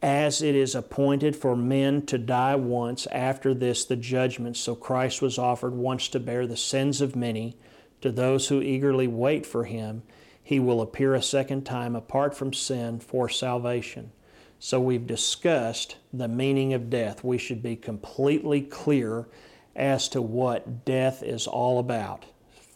as 0.00 0.42
it 0.42 0.54
is 0.54 0.74
appointed 0.74 1.34
for 1.34 1.56
men 1.56 2.06
to 2.06 2.18
die 2.18 2.54
once, 2.54 3.06
after 3.06 3.52
this 3.52 3.84
the 3.84 3.96
judgment. 3.96 4.56
So 4.56 4.74
Christ 4.74 5.20
was 5.20 5.38
offered 5.38 5.74
once 5.74 6.08
to 6.08 6.20
bear 6.20 6.46
the 6.46 6.56
sins 6.56 7.00
of 7.00 7.16
many. 7.16 7.56
To 8.00 8.12
those 8.12 8.48
who 8.48 8.60
eagerly 8.60 9.08
wait 9.08 9.44
for 9.44 9.64
him, 9.64 10.02
he 10.42 10.60
will 10.60 10.80
appear 10.80 11.14
a 11.14 11.22
second 11.22 11.64
time 11.64 11.94
apart 11.94 12.34
from 12.34 12.52
sin 12.52 13.00
for 13.00 13.28
salvation. 13.28 14.12
So 14.58 14.80
we've 14.80 15.06
discussed 15.06 15.96
the 16.12 16.28
meaning 16.28 16.72
of 16.72 16.90
death. 16.90 17.22
We 17.22 17.38
should 17.38 17.62
be 17.62 17.76
completely 17.76 18.62
clear 18.62 19.28
as 19.76 20.08
to 20.08 20.22
what 20.22 20.84
death 20.84 21.22
is 21.22 21.46
all 21.46 21.78
about 21.78 22.26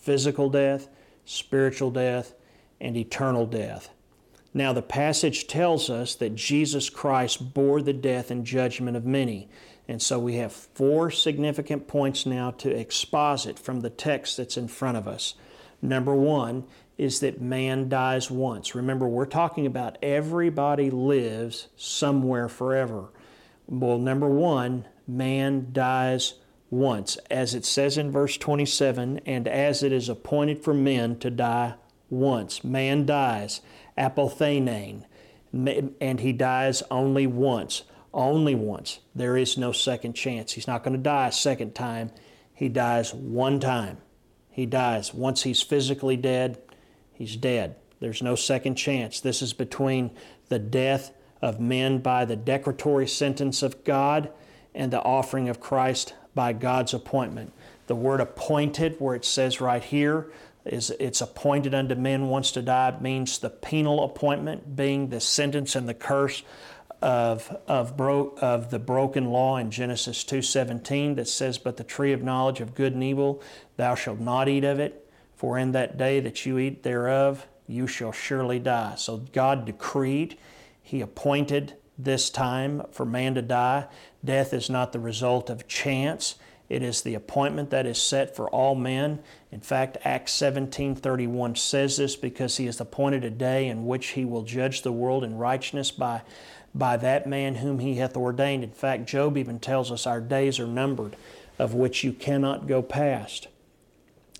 physical 0.01 0.51
death, 0.51 0.89
spiritual 1.25 1.91
death, 1.91 2.35
and 2.81 2.97
eternal 2.97 3.47
death. 3.47 3.91
Now, 4.53 4.73
the 4.73 4.83
passage 4.83 5.47
tells 5.47 5.89
us 5.89 6.15
that 6.17 6.35
Jesus 6.35 6.91
Christ 6.91 7.55
bore 7.55 7.81
the 7.81 7.93
death 7.93 8.31
and 8.31 8.45
judgment 8.45 8.97
of 8.97 9.07
many. 9.07 9.49
And 9.89 10.01
so 10.01 10.19
we 10.19 10.37
have 10.37 10.53
four 10.53 11.11
significant 11.11 11.89
points 11.89 12.25
now 12.25 12.53
to 12.53 12.71
exposit 12.71 13.59
from 13.59 13.81
the 13.81 13.91
text 13.91 14.37
that's 14.37 14.57
in 14.57 14.69
front 14.69 14.97
of 14.97 15.09
us. 15.09 15.35
Number 15.81 16.15
one 16.15 16.65
is 16.97 17.21
that 17.21 17.41
man 17.41 17.89
dies 17.89 18.31
once. 18.31 18.75
Remember, 18.75 19.09
we're 19.09 19.27
talking 19.27 19.67
about 19.67 19.99
everybody 20.03 20.91
lives 20.91 21.69
somewhere 21.77 22.49
forever. 22.49 23.09
Well, 23.67 23.99
number 23.99 24.29
one, 24.29 24.87
man 25.09 25.69
dies 25.73 26.35
once. 26.71 27.17
As 27.31 27.55
it 27.55 27.65
says 27.65 27.99
in 27.99 28.11
verse 28.13 28.37
27, 28.37 29.21
and 29.27 29.49
as 29.49 29.83
it 29.83 29.93
is 29.93 30.09
appointed 30.09 30.63
for 30.63 30.73
men 30.73 31.19
to 31.19 31.31
die 31.31 31.75
once. 32.09 32.63
Man 32.63 33.05
dies 33.05 33.61
apothenein, 33.99 35.05
and 35.53 36.21
he 36.21 36.33
dies 36.33 36.83
only 36.91 37.27
once. 37.27 37.83
Only 38.15 38.55
once. 38.55 39.01
There 39.15 39.37
is 39.37 39.57
no 39.57 39.73
second 39.73 40.15
chance. 40.15 40.53
He's 40.53 40.67
not 40.67 40.85
going 40.85 40.97
to 40.97 41.03
die 41.03 41.29
a 41.29 41.33
second 41.33 41.75
time. 41.75 42.11
He 42.53 42.69
dies 42.69 43.15
one 43.15 43.59
time. 43.59 43.99
He 44.51 44.67
dies. 44.67 45.15
Once 45.15 45.43
he's 45.43 45.63
physically 45.63 46.17
dead, 46.17 46.61
he's 47.13 47.37
dead. 47.37 47.77
There's 48.01 48.23
no 48.23 48.35
second 48.35 48.75
chance. 48.75 49.21
This 49.21 49.41
is 49.41 49.53
between 49.53 50.11
the 50.49 50.59
death 50.59 51.13
of 51.41 51.59
men 51.59 51.99
by 51.99 52.25
the 52.25 52.37
decretatory 52.37 53.09
sentence 53.09 53.63
of 53.63 53.83
God 53.85 54.31
and 54.75 54.93
the 54.93 55.03
offering 55.03 55.49
of 55.49 55.61
Christ 55.61 56.15
by 56.35 56.53
God's 56.53 56.95
appointment. 56.95 57.53
The 57.87 57.95
word 57.95 58.21
appointed, 58.21 58.97
where 58.99 59.15
it 59.15 59.25
says 59.25 59.61
right 59.61 59.83
here, 59.83 60.31
is 60.65 60.91
it's 61.01 61.21
appointed 61.21 61.75
unto 61.75 61.95
men 61.95 62.29
once 62.29 62.53
to 62.53 62.63
die 62.63 62.97
means 63.01 63.39
the 63.39 63.51
penal 63.51 64.05
appointment 64.05 64.77
being 64.77 65.09
the 65.09 65.21
sentence 65.21 65.75
and 65.75 65.89
the 65.89 65.95
curse 65.95 66.43
of, 67.03 67.57
of, 67.67 67.97
bro, 67.97 68.35
of 68.41 68.71
the 68.71 68.79
broken 68.79 69.27
law 69.27 69.57
in 69.57 69.71
Genesis 69.71 70.25
2.17 70.25 71.17
that 71.17 71.29
says, 71.29 71.59
But 71.59 71.77
the 71.77 71.85
tree 71.85 72.13
of 72.13 72.23
knowledge 72.23 72.61
of 72.61 72.75
good 72.75 72.95
and 72.95 73.03
evil, 73.03 73.43
thou 73.77 73.95
shalt 73.95 74.21
not 74.21 74.49
eat 74.49 74.65
of 74.65 74.79
it, 74.79 75.11
for 75.35 75.59
in 75.59 75.73
that 75.73 75.99
day 75.99 76.21
that 76.21 76.47
you 76.47 76.59
eat 76.59 76.83
thereof, 76.83 77.47
you 77.67 77.87
shall 77.87 78.13
surely 78.13 78.59
die. 78.59 78.95
So 78.97 79.19
God 79.33 79.65
decreed, 79.65 80.39
He 80.83 81.01
appointed 81.01 81.75
this 81.99 82.31
time 82.31 82.83
for 82.91 83.05
man 83.05 83.35
to 83.35 83.43
die. 83.43 83.87
Death 84.25 84.53
is 84.53 84.71
not 84.71 84.93
the 84.93 85.01
result 85.01 85.51
of 85.51 85.69
chance. 85.69 86.37
It 86.69 86.83
is 86.83 87.03
the 87.03 87.15
appointment 87.15 87.71
that 87.71 87.85
is 87.85 88.01
set 88.01 88.35
for 88.35 88.49
all 88.49 88.75
men. 88.75 89.19
In 89.51 89.61
fact, 89.61 89.99
Acts 90.05 90.33
17:31 90.33 91.57
says 91.57 91.99
this 91.99 92.17
because 92.17 92.57
he 92.57 92.67
has 92.67 92.81
appointed 92.81 93.25
a 93.25 93.31
day 93.31 93.69
in 93.69 93.87
which 93.87 94.09
he 94.09 94.25
will 94.25 94.43
judge 94.43 94.81
the 94.81 94.93
world 94.93 95.23
in 95.23 95.37
righteousness 95.37 95.91
by 95.91 96.23
by 96.75 96.97
that 96.97 97.27
man 97.27 97.57
whom 97.57 97.79
he 97.79 97.97
hath 97.97 98.17
ordained. 98.17 98.65
In 98.65 98.73
fact, 98.73 99.07
Job 99.07 99.37
even 99.37 99.59
tells 99.59 99.91
us 99.91 100.07
our 100.07 100.21
days 100.21 100.59
are 100.59 100.67
numbered, 100.67 101.17
of 101.59 101.75
which 101.75 102.03
you 102.03 102.13
cannot 102.13 102.67
go 102.67 102.83
past. 102.83 103.49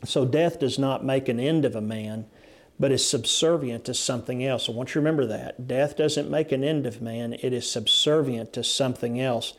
So 0.05 0.25
death 0.25 0.59
does 0.59 0.79
not 0.79 1.05
make 1.05 1.29
an 1.29 1.39
end 1.39 1.65
of 1.65 1.77
a 1.77 1.81
man, 1.81 2.27
but 2.81 2.91
is 2.91 3.09
subservient 3.09 3.85
to 3.85 3.95
something 3.95 4.45
else. 4.45 4.69
I 4.69 4.73
want 4.73 4.91
you 4.91 4.95
to 4.95 5.01
remember 5.01 5.27
that. 5.27 5.69
Death 5.69 5.97
doesn't 5.97 6.31
make 6.31 6.51
an 6.53 6.65
end 6.65 6.87
of 6.87 7.03
man, 7.03 7.35
it 7.35 7.53
is 7.53 7.71
subservient 7.71 8.53
to 8.55 8.65
something 8.65 9.21
else. 9.21 9.55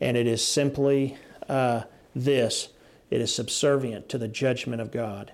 And 0.00 0.16
it 0.16 0.28
is 0.28 0.46
simply 0.46 1.16
uh, 1.48 1.82
this 2.14 2.68
it 3.10 3.20
is 3.20 3.34
subservient 3.34 4.08
to 4.10 4.18
the 4.18 4.28
judgment 4.28 4.82
of 4.82 4.92
God. 4.92 5.32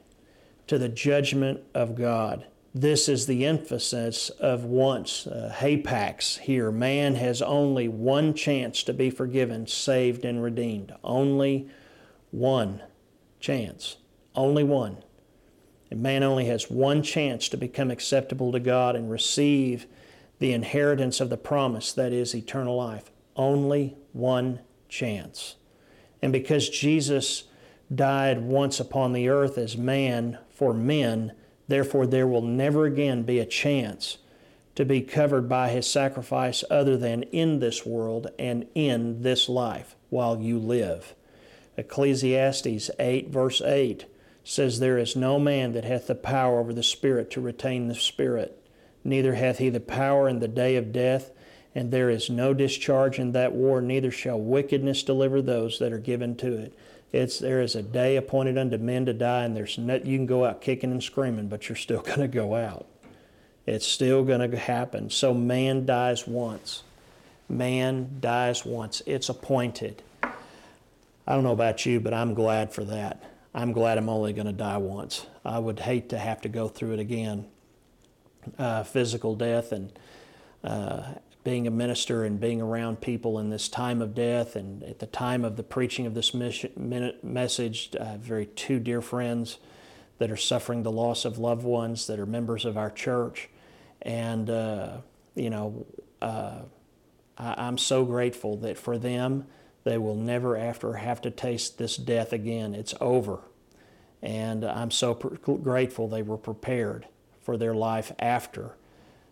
To 0.68 0.78
the 0.78 0.88
judgment 0.88 1.60
of 1.74 1.96
God. 1.96 2.46
This 2.76 3.08
is 3.08 3.26
the 3.26 3.46
emphasis 3.46 4.30
of 4.30 4.64
once. 4.64 5.28
Uh, 5.28 5.54
hapax 5.58 6.40
here. 6.40 6.72
Man 6.72 7.14
has 7.14 7.40
only 7.40 7.86
one 7.86 8.34
chance 8.34 8.82
to 8.82 8.92
be 8.92 9.10
forgiven, 9.10 9.68
saved, 9.68 10.24
and 10.24 10.42
redeemed. 10.42 10.92
Only 11.04 11.68
one 12.32 12.82
chance. 13.38 13.98
Only 14.34 14.64
one. 14.64 15.04
And 15.88 16.02
man 16.02 16.24
only 16.24 16.46
has 16.46 16.68
one 16.68 17.04
chance 17.04 17.48
to 17.50 17.56
become 17.56 17.92
acceptable 17.92 18.50
to 18.50 18.58
God 18.58 18.96
and 18.96 19.08
receive 19.08 19.86
the 20.40 20.52
inheritance 20.52 21.20
of 21.20 21.30
the 21.30 21.36
promise 21.36 21.92
that 21.92 22.12
is 22.12 22.34
eternal 22.34 22.76
life. 22.76 23.12
Only 23.36 23.96
one 24.12 24.58
chance. 24.88 25.54
And 26.20 26.32
because 26.32 26.68
Jesus 26.68 27.44
died 27.94 28.42
once 28.42 28.80
upon 28.80 29.12
the 29.12 29.28
earth 29.28 29.58
as 29.58 29.76
man 29.76 30.38
for 30.50 30.74
men, 30.74 31.34
therefore 31.68 32.06
there 32.06 32.26
will 32.26 32.42
never 32.42 32.84
again 32.84 33.22
be 33.22 33.38
a 33.38 33.46
chance 33.46 34.18
to 34.74 34.84
be 34.84 35.00
covered 35.00 35.48
by 35.48 35.68
his 35.68 35.86
sacrifice 35.86 36.64
other 36.70 36.96
than 36.96 37.22
in 37.24 37.60
this 37.60 37.86
world 37.86 38.26
and 38.38 38.66
in 38.74 39.22
this 39.22 39.48
life 39.48 39.94
while 40.10 40.40
you 40.40 40.58
live. 40.58 41.14
Ecclesiastes 41.76 42.90
8, 42.98 43.28
verse 43.28 43.60
8 43.60 44.06
says, 44.42 44.78
There 44.78 44.98
is 44.98 45.16
no 45.16 45.38
man 45.38 45.72
that 45.72 45.84
hath 45.84 46.08
the 46.08 46.14
power 46.14 46.58
over 46.58 46.72
the 46.72 46.82
Spirit 46.82 47.30
to 47.32 47.40
retain 47.40 47.88
the 47.88 47.94
Spirit, 47.94 48.60
neither 49.04 49.34
hath 49.34 49.58
he 49.58 49.68
the 49.68 49.80
power 49.80 50.28
in 50.28 50.40
the 50.40 50.48
day 50.48 50.76
of 50.76 50.92
death 50.92 51.30
and 51.74 51.90
there 51.90 52.08
is 52.08 52.30
no 52.30 52.54
discharge 52.54 53.18
in 53.18 53.32
that 53.32 53.52
war, 53.52 53.80
neither 53.80 54.10
shall 54.10 54.40
wickedness 54.40 55.02
deliver 55.02 55.42
those 55.42 55.78
that 55.80 55.92
are 55.92 55.98
given 55.98 56.36
to 56.36 56.56
it. 56.56 56.72
It's 57.14 57.38
there 57.38 57.60
is 57.60 57.76
a 57.76 57.82
day 57.82 58.16
appointed 58.16 58.58
unto 58.58 58.76
men 58.76 59.06
to 59.06 59.12
die, 59.12 59.44
and 59.44 59.56
there's 59.56 59.78
no, 59.78 59.94
you 59.94 60.18
can 60.18 60.26
go 60.26 60.44
out 60.44 60.60
kicking 60.60 60.90
and 60.90 61.00
screaming, 61.00 61.46
but 61.46 61.68
you're 61.68 61.76
still 61.76 62.02
going 62.02 62.18
to 62.18 62.28
go 62.28 62.56
out. 62.56 62.86
It's 63.66 63.86
still 63.86 64.24
going 64.24 64.50
to 64.50 64.58
happen. 64.58 65.10
So 65.10 65.32
man 65.32 65.86
dies 65.86 66.26
once. 66.26 66.82
Man 67.48 68.16
dies 68.18 68.64
once. 68.64 69.00
It's 69.06 69.28
appointed. 69.28 70.02
I 70.24 70.32
don't 71.28 71.44
know 71.44 71.52
about 71.52 71.86
you, 71.86 72.00
but 72.00 72.12
I'm 72.12 72.34
glad 72.34 72.72
for 72.72 72.82
that. 72.84 73.22
I'm 73.54 73.70
glad 73.70 73.96
I'm 73.96 74.08
only 74.08 74.32
going 74.32 74.48
to 74.48 74.52
die 74.52 74.78
once. 74.78 75.24
I 75.44 75.60
would 75.60 75.78
hate 75.78 76.08
to 76.08 76.18
have 76.18 76.40
to 76.40 76.48
go 76.48 76.66
through 76.66 76.94
it 76.94 76.98
again. 76.98 77.46
Uh, 78.58 78.82
physical 78.82 79.36
death 79.36 79.70
and 79.70 79.92
uh, 80.64 81.04
being 81.44 81.66
a 81.66 81.70
minister 81.70 82.24
and 82.24 82.40
being 82.40 82.62
around 82.62 83.02
people 83.02 83.38
in 83.38 83.50
this 83.50 83.68
time 83.68 84.00
of 84.00 84.14
death 84.14 84.56
and 84.56 84.82
at 84.82 84.98
the 84.98 85.06
time 85.06 85.44
of 85.44 85.56
the 85.56 85.62
preaching 85.62 86.06
of 86.06 86.14
this 86.14 86.32
mission, 86.32 86.70
message, 87.22 87.90
I 88.00 88.04
have 88.04 88.20
very 88.20 88.46
two 88.46 88.80
dear 88.80 89.02
friends 89.02 89.58
that 90.18 90.30
are 90.30 90.36
suffering 90.38 90.82
the 90.82 90.90
loss 90.90 91.26
of 91.26 91.38
loved 91.38 91.62
ones 91.62 92.06
that 92.06 92.18
are 92.18 92.26
members 92.26 92.64
of 92.64 92.78
our 92.78 92.90
church. 92.90 93.50
And, 94.00 94.48
uh, 94.48 94.98
you 95.34 95.50
know, 95.50 95.86
uh, 96.22 96.62
I, 97.36 97.54
I'm 97.58 97.76
so 97.76 98.06
grateful 98.06 98.56
that 98.58 98.78
for 98.78 98.96
them, 98.96 99.46
they 99.84 99.98
will 99.98 100.16
never 100.16 100.56
after 100.56 100.94
have 100.94 101.20
to 101.22 101.30
taste 101.30 101.76
this 101.76 101.98
death 101.98 102.32
again. 102.32 102.74
It's 102.74 102.94
over. 103.02 103.40
And 104.22 104.64
I'm 104.64 104.90
so 104.90 105.14
pr- 105.14 105.52
grateful 105.52 106.08
they 106.08 106.22
were 106.22 106.38
prepared 106.38 107.06
for 107.42 107.58
their 107.58 107.74
life 107.74 108.12
after 108.18 108.76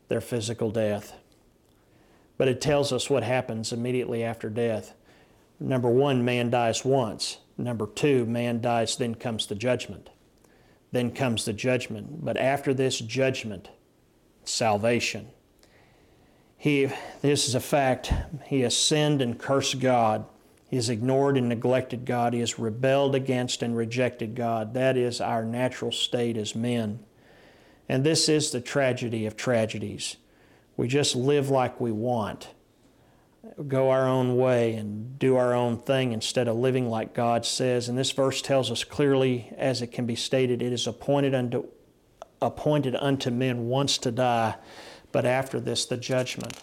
their 0.08 0.20
physical 0.20 0.70
death. 0.70 1.14
But 2.38 2.48
it 2.48 2.60
tells 2.60 2.92
us 2.92 3.10
what 3.10 3.22
happens 3.22 3.72
immediately 3.72 4.24
after 4.24 4.48
death. 4.48 4.94
Number 5.60 5.88
one, 5.88 6.24
man 6.24 6.50
dies 6.50 6.84
once. 6.84 7.38
Number 7.56 7.86
two, 7.86 8.26
man 8.26 8.60
dies, 8.60 8.96
then 8.96 9.14
comes 9.14 9.46
the 9.46 9.54
judgment. 9.54 10.10
Then 10.90 11.12
comes 11.12 11.44
the 11.44 11.52
judgment. 11.52 12.24
But 12.24 12.36
after 12.36 12.74
this 12.74 12.98
judgment, 12.98 13.68
salvation. 14.44 15.28
He, 16.56 16.88
this 17.22 17.48
is 17.48 17.54
a 17.54 17.60
fact. 17.60 18.12
He 18.46 18.60
has 18.60 18.76
sinned 18.76 19.20
and 19.20 19.38
cursed 19.38 19.80
God. 19.80 20.24
He 20.68 20.76
has 20.76 20.88
ignored 20.88 21.36
and 21.36 21.48
neglected 21.48 22.04
God. 22.04 22.32
He 22.32 22.40
has 22.40 22.58
rebelled 22.58 23.14
against 23.14 23.62
and 23.62 23.76
rejected 23.76 24.34
God. 24.34 24.74
That 24.74 24.96
is 24.96 25.20
our 25.20 25.44
natural 25.44 25.92
state 25.92 26.36
as 26.36 26.54
men. 26.54 27.00
And 27.88 28.04
this 28.04 28.28
is 28.28 28.50
the 28.50 28.60
tragedy 28.60 29.26
of 29.26 29.36
tragedies. 29.36 30.16
We 30.76 30.88
just 30.88 31.14
live 31.14 31.50
like 31.50 31.80
we 31.80 31.92
want, 31.92 32.48
go 33.68 33.90
our 33.90 34.06
own 34.06 34.36
way, 34.36 34.74
and 34.74 35.18
do 35.18 35.36
our 35.36 35.54
own 35.54 35.78
thing 35.78 36.12
instead 36.12 36.48
of 36.48 36.56
living 36.56 36.88
like 36.88 37.14
God 37.14 37.44
says. 37.44 37.88
And 37.88 37.98
this 37.98 38.10
verse 38.10 38.40
tells 38.40 38.70
us 38.70 38.84
clearly, 38.84 39.52
as 39.56 39.82
it 39.82 39.88
can 39.88 40.06
be 40.06 40.16
stated, 40.16 40.62
it 40.62 40.72
is 40.72 40.86
appointed 40.86 41.34
unto, 41.34 41.66
appointed 42.40 42.96
unto 42.96 43.30
men 43.30 43.66
once 43.66 43.98
to 43.98 44.10
die, 44.10 44.56
but 45.12 45.26
after 45.26 45.60
this, 45.60 45.84
the 45.84 45.96
judgment. 45.96 46.58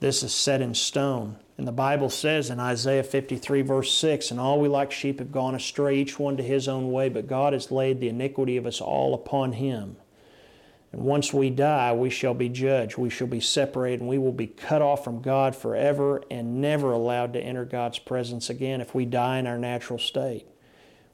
This 0.00 0.22
is 0.22 0.34
set 0.34 0.60
in 0.60 0.74
stone. 0.74 1.38
And 1.56 1.68
the 1.68 1.72
Bible 1.72 2.10
says 2.10 2.50
in 2.50 2.58
Isaiah 2.58 3.04
53, 3.04 3.62
verse 3.62 3.94
6, 3.94 4.30
And 4.30 4.40
all 4.40 4.60
we 4.60 4.68
like 4.68 4.90
sheep 4.90 5.20
have 5.20 5.30
gone 5.30 5.54
astray, 5.54 5.96
each 5.96 6.18
one 6.18 6.36
to 6.36 6.42
his 6.42 6.66
own 6.66 6.90
way, 6.90 7.08
but 7.08 7.28
God 7.28 7.52
has 7.52 7.70
laid 7.70 8.00
the 8.00 8.08
iniquity 8.08 8.56
of 8.56 8.66
us 8.66 8.80
all 8.80 9.14
upon 9.14 9.52
him. 9.52 9.96
And 10.94 11.02
once 11.02 11.34
we 11.34 11.50
die, 11.50 11.92
we 11.92 12.08
shall 12.08 12.34
be 12.34 12.48
judged. 12.48 12.98
We 12.98 13.10
shall 13.10 13.26
be 13.26 13.40
separated, 13.40 13.98
and 13.98 14.08
we 14.08 14.16
will 14.16 14.30
be 14.30 14.46
cut 14.46 14.80
off 14.80 15.02
from 15.02 15.22
God 15.22 15.56
forever 15.56 16.22
and 16.30 16.60
never 16.60 16.92
allowed 16.92 17.32
to 17.32 17.40
enter 17.40 17.64
God's 17.64 17.98
presence 17.98 18.48
again 18.48 18.80
if 18.80 18.94
we 18.94 19.04
die 19.04 19.38
in 19.38 19.48
our 19.48 19.58
natural 19.58 19.98
state. 19.98 20.46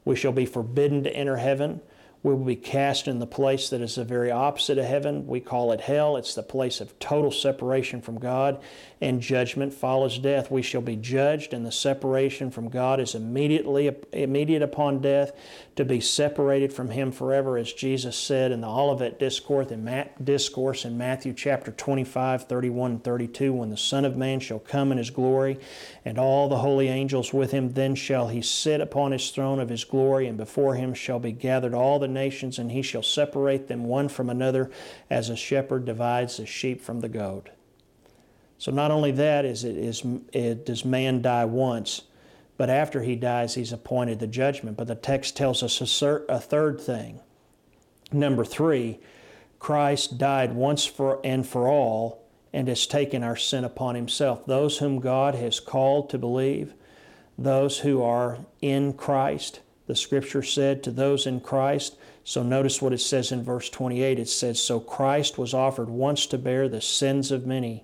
We 0.05 0.15
shall 0.15 0.33
be 0.33 0.45
forbidden 0.45 1.03
to 1.05 1.09
enter 1.09 1.37
heaven. 1.37 1.81
We 2.23 2.35
will 2.35 2.45
be 2.45 2.55
cast 2.55 3.07
in 3.07 3.17
the 3.17 3.25
place 3.25 3.69
that 3.69 3.81
is 3.81 3.95
the 3.95 4.03
very 4.03 4.29
opposite 4.29 4.77
of 4.77 4.85
heaven. 4.85 5.25
We 5.25 5.39
call 5.39 5.71
it 5.71 5.81
hell. 5.81 6.17
It's 6.17 6.35
the 6.35 6.43
place 6.43 6.79
of 6.79 6.97
total 6.99 7.31
separation 7.31 7.99
from 7.99 8.19
God, 8.19 8.61
and 8.99 9.21
judgment 9.21 9.73
follows 9.73 10.19
death. 10.19 10.51
We 10.51 10.61
shall 10.61 10.81
be 10.81 10.95
judged, 10.95 11.51
and 11.51 11.65
the 11.65 11.71
separation 11.71 12.51
from 12.51 12.69
God 12.69 12.99
is 12.99 13.15
immediately 13.15 13.89
immediate 14.13 14.61
upon 14.61 15.01
death, 15.01 15.31
to 15.75 15.85
be 15.85 15.99
separated 15.99 16.71
from 16.71 16.91
Him 16.91 17.11
forever, 17.11 17.57
as 17.57 17.73
Jesus 17.73 18.15
said 18.15 18.51
in 18.51 18.61
the 18.61 18.67
Olivet 18.67 19.17
Discourse 19.17 19.71
in, 19.71 20.09
Discourse 20.23 20.85
in 20.85 20.97
Matthew 20.97 21.33
chapter 21.33 21.71
25, 21.71 22.43
31, 22.43 22.91
and 22.91 23.03
32. 23.03 23.53
When 23.53 23.69
the 23.69 23.77
Son 23.77 24.05
of 24.05 24.15
Man 24.15 24.39
shall 24.39 24.59
come 24.59 24.91
in 24.91 24.99
His 24.99 25.09
glory, 25.09 25.57
and 26.05 26.19
all 26.19 26.49
the 26.49 26.59
holy 26.59 26.87
angels 26.87 27.33
with 27.33 27.49
Him, 27.49 27.71
then 27.71 27.95
shall 27.95 28.27
He 28.27 28.43
sit 28.43 28.79
upon 28.79 29.11
His 29.11 29.31
throne 29.31 29.59
of 29.59 29.69
His 29.69 29.85
glory, 29.85 30.27
and 30.27 30.37
before 30.37 30.75
Him 30.75 30.93
shall 30.93 31.19
be 31.19 31.31
gathered 31.31 31.73
all 31.73 31.97
the 31.97 32.10
nations, 32.13 32.59
and 32.59 32.71
he 32.71 32.81
shall 32.81 33.03
separate 33.03 33.67
them 33.67 33.85
one 33.85 34.09
from 34.09 34.29
another 34.29 34.69
as 35.09 35.29
a 35.29 35.35
shepherd 35.35 35.85
divides 35.85 36.37
the 36.37 36.45
sheep 36.45 36.81
from 36.81 36.99
the 36.99 37.09
goat. 37.09 37.49
So 38.57 38.71
not 38.71 38.91
only 38.91 39.11
that 39.13 39.43
is 39.43 39.63
it 39.63 39.75
is 39.75 40.03
it, 40.33 40.65
does 40.67 40.85
man 40.85 41.21
die 41.21 41.45
once, 41.45 42.03
but 42.57 42.69
after 42.69 43.01
he 43.01 43.15
dies, 43.15 43.55
he's 43.55 43.73
appointed 43.73 44.19
the 44.19 44.27
judgment. 44.27 44.77
But 44.77 44.87
the 44.87 44.95
text 44.95 45.35
tells 45.35 45.63
us 45.63 46.01
a, 46.01 46.21
a 46.29 46.39
third 46.39 46.79
thing. 46.79 47.21
Number 48.11 48.45
three, 48.45 48.99
Christ 49.57 50.17
died 50.17 50.53
once 50.53 50.85
for 50.85 51.19
and 51.23 51.47
for 51.47 51.67
all 51.67 52.23
and 52.53 52.67
has 52.67 52.85
taken 52.85 53.23
our 53.23 53.35
sin 53.35 53.63
upon 53.63 53.95
himself. 53.95 54.45
Those 54.45 54.77
whom 54.77 54.99
God 54.99 55.35
has 55.35 55.59
called 55.59 56.09
to 56.09 56.17
believe, 56.17 56.73
those 57.37 57.79
who 57.79 58.03
are 58.03 58.39
in 58.61 58.93
Christ, 58.93 59.61
the 59.87 59.95
scripture 59.95 60.43
said 60.43 60.83
to 60.83 60.91
those 60.91 61.25
in 61.25 61.39
Christ. 61.39 61.97
So 62.23 62.43
notice 62.43 62.81
what 62.81 62.93
it 62.93 62.99
says 62.99 63.31
in 63.31 63.43
verse 63.43 63.69
28. 63.69 64.19
It 64.19 64.29
says, 64.29 64.61
So 64.61 64.79
Christ 64.79 65.37
was 65.37 65.53
offered 65.53 65.89
once 65.89 66.25
to 66.27 66.37
bear 66.37 66.69
the 66.69 66.81
sins 66.81 67.31
of 67.31 67.45
many. 67.45 67.83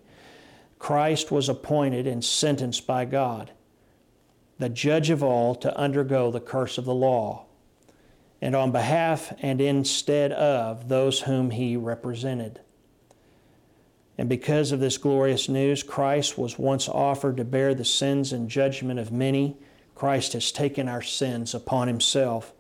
Christ 0.80 1.32
was 1.32 1.50
appointed 1.50 2.06
and 2.06 2.23
sentenced 2.23 2.86
by 2.86 3.06
God, 3.06 3.52
the 4.60 4.69
judge 4.69 5.10
of 5.10 5.23
all, 5.23 5.56
to 5.56 5.76
undergo 5.76 6.30
the 6.30 6.39
curse 6.39 6.78
of 6.78 6.86
the 6.86 6.93
law, 6.93 7.45
and 8.41 8.56
on 8.56 8.71
behalf 8.71 9.34
and 9.41 9.60
instead 9.60 10.32
of 10.32 10.88
those 10.88 11.21
whom 11.21 11.50
he 11.50 11.76
represented. 11.76 12.62
And 14.19 14.30
because 14.30 14.71
of 14.71 14.80
this 14.80 14.97
glorious 14.97 15.50
news, 15.50 15.82
Christ 15.82 16.38
was 16.38 16.60
once 16.60 16.88
offered 16.88 17.38
to 17.38 17.43
bear 17.43 17.73
the 17.73 17.86
sins 17.86 18.32
and 18.32 18.50
judgment 18.50 19.00
of 19.00 19.12
many 19.12 19.58
Christ 19.97 20.34
has 20.34 20.52
taken 20.52 20.88
our 20.88 21.02
sins 21.02 21.56
upon 21.56 21.88
himself. 21.88 22.54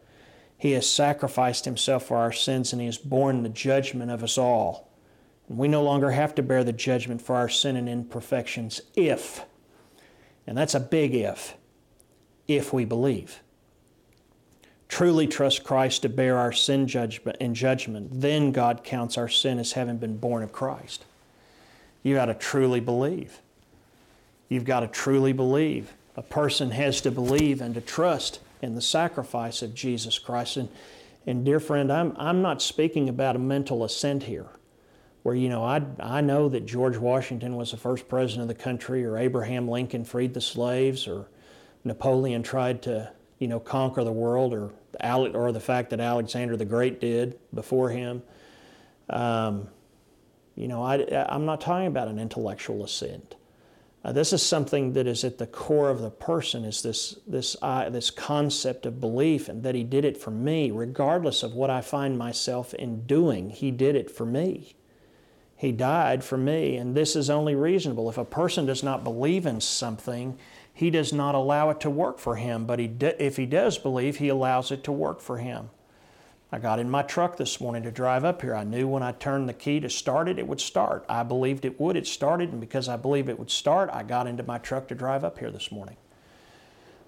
He 0.57 0.71
has 0.71 0.89
sacrificed 0.89 1.65
himself 1.65 2.05
for 2.05 2.17
our 2.17 2.31
sins 2.31 2.73
and 2.73 2.81
he 2.81 2.87
has 2.87 2.97
borne 2.97 3.43
the 3.43 3.49
judgment 3.49 4.09
of 4.09 4.23
us 4.23 4.37
all. 4.37 4.89
And 5.47 5.57
we 5.57 5.67
no 5.67 5.83
longer 5.83 6.11
have 6.11 6.35
to 6.35 6.43
bear 6.43 6.63
the 6.63 6.73
judgment 6.73 7.21
for 7.21 7.35
our 7.35 7.49
sin 7.49 7.75
and 7.75 7.87
imperfections 7.87 8.81
if, 8.95 9.45
and 10.45 10.57
that's 10.57 10.75
a 10.75 10.79
big 10.79 11.13
if, 11.13 11.55
if 12.47 12.73
we 12.73 12.85
believe. 12.85 13.41
Truly 14.89 15.27
trust 15.27 15.63
Christ 15.63 16.01
to 16.03 16.09
bear 16.09 16.37
our 16.37 16.51
sin 16.51 16.87
judgment 16.87 17.37
and 17.41 17.55
judgment, 17.55 18.21
then 18.21 18.51
God 18.51 18.83
counts 18.83 19.17
our 19.17 19.27
sin 19.27 19.59
as 19.59 19.73
having 19.73 19.97
been 19.97 20.17
borne 20.17 20.43
of 20.43 20.53
Christ. 20.53 21.03
You've 22.03 22.15
got 22.15 22.25
to 22.25 22.33
truly 22.33 22.79
believe. 22.79 23.41
You've 24.49 24.65
got 24.65 24.79
to 24.79 24.87
truly 24.87 25.33
believe 25.33 25.93
a 26.15 26.21
person 26.21 26.71
has 26.71 27.01
to 27.01 27.11
believe 27.11 27.61
and 27.61 27.75
to 27.75 27.81
trust 27.81 28.39
in 28.61 28.75
the 28.75 28.81
sacrifice 28.81 29.61
of 29.61 29.73
Jesus 29.73 30.19
Christ. 30.19 30.57
And, 30.57 30.69
and 31.25 31.45
dear 31.45 31.59
friend, 31.59 31.91
I'm, 31.91 32.13
I'm 32.17 32.41
not 32.41 32.61
speaking 32.61 33.09
about 33.09 33.35
a 33.35 33.39
mental 33.39 33.83
assent 33.83 34.23
here, 34.23 34.47
where, 35.23 35.35
you 35.35 35.49
know, 35.49 35.63
I, 35.63 35.83
I 35.99 36.21
know 36.21 36.49
that 36.49 36.65
George 36.65 36.97
Washington 36.97 37.55
was 37.55 37.71
the 37.71 37.77
first 37.77 38.07
president 38.07 38.49
of 38.49 38.57
the 38.57 38.63
country, 38.63 39.03
or 39.03 39.17
Abraham 39.17 39.67
Lincoln 39.67 40.05
freed 40.05 40.33
the 40.33 40.41
slaves, 40.41 41.07
or 41.07 41.27
Napoleon 41.83 42.43
tried 42.43 42.81
to, 42.83 43.11
you 43.39 43.47
know, 43.47 43.59
conquer 43.59 44.03
the 44.03 44.11
world, 44.11 44.53
or, 44.53 44.71
or 45.03 45.51
the 45.51 45.59
fact 45.59 45.89
that 45.91 45.99
Alexander 45.99 46.57
the 46.57 46.65
Great 46.65 46.99
did 46.99 47.37
before 47.53 47.89
him. 47.89 48.23
Um, 49.09 49.67
you 50.55 50.67
know, 50.67 50.81
I, 50.81 50.95
I'm 51.29 51.45
not 51.45 51.61
talking 51.61 51.87
about 51.87 52.07
an 52.07 52.19
intellectual 52.19 52.83
assent. 52.83 53.35
Uh, 54.07 54.13
this 54.13 54.31
is 54.31 54.41
something 54.41 54.93
that 54.93 55.05
is 55.05 55.25
at 55.25 55.37
the 55.37 55.45
core 55.45 55.89
of 55.89 55.99
the 55.99 56.09
person 56.09 56.63
is 56.63 56.81
this, 56.81 57.19
this, 57.27 57.57
uh, 57.61 57.89
this 57.89 58.09
concept 58.09 58.85
of 58.85 59.01
belief 59.01 59.49
and 59.49 59.63
that 59.63 59.75
he 59.75 59.83
did 59.83 60.05
it 60.05 60.15
for 60.15 60.31
me. 60.31 60.71
Regardless 60.71 61.43
of 61.43 61.53
what 61.53 61.69
i 61.69 61.81
find 61.81 62.17
myself 62.17 62.73
in 62.75 63.05
doing 63.05 63.49
he 63.49 63.69
did 63.69 63.97
it 63.97 64.09
for 64.09 64.25
me. 64.25 64.77
He 65.57 65.73
died 65.73 66.23
for 66.23 66.37
me. 66.37 66.77
And 66.77 66.95
this 66.95 67.17
is 67.17 67.29
only 67.29 67.53
reasonable. 67.53 68.09
If 68.09 68.17
a 68.17 68.23
person 68.23 68.65
does 68.65 68.81
not 68.81 69.03
believe 69.03 69.45
in 69.45 69.59
something 69.59 70.39
he 70.73 70.89
does 70.89 71.11
not 71.11 71.35
allow 71.35 71.69
it 71.71 71.81
to 71.81 71.89
work 71.89 72.17
for 72.17 72.37
him. 72.37 72.65
But 72.65 72.79
he 72.79 72.89
if 73.19 73.35
he 73.35 73.45
does 73.45 73.77
believe 73.77 74.17
he 74.17 74.29
allows 74.29 74.71
it 74.71 74.85
to 74.85 74.91
work 74.93 75.19
for 75.19 75.39
him 75.39 75.69
I 76.51 76.59
got 76.59 76.79
in 76.79 76.89
my 76.89 77.01
truck 77.01 77.35
this 77.35 77.59
morning 77.59 77.83
to 77.83 77.91
drive 77.91 78.23
up 78.23 78.41
here. 78.41 78.55
I 78.55 78.63
knew 78.63 78.87
when 78.87 79.03
I 79.03 79.11
turned 79.11 79.49
the 79.49 79.53
key 79.53 79.81
to 79.81 79.89
start 79.89 80.29
it, 80.29 80.39
it 80.39 80.47
would 80.47 80.61
start. 80.61 81.05
I 81.09 81.23
believed 81.23 81.65
it 81.65 81.79
would. 81.79 81.97
It 81.97 82.07
started, 82.07 82.51
and 82.51 82.61
because 82.61 82.87
I 82.87 82.95
believe 82.95 83.27
it 83.27 83.37
would 83.37 83.51
start, 83.51 83.89
I 83.91 84.03
got 84.03 84.27
into 84.27 84.43
my 84.43 84.57
truck 84.57 84.87
to 84.87 84.95
drive 84.95 85.25
up 85.25 85.39
here 85.39 85.51
this 85.51 85.71
morning. 85.71 85.97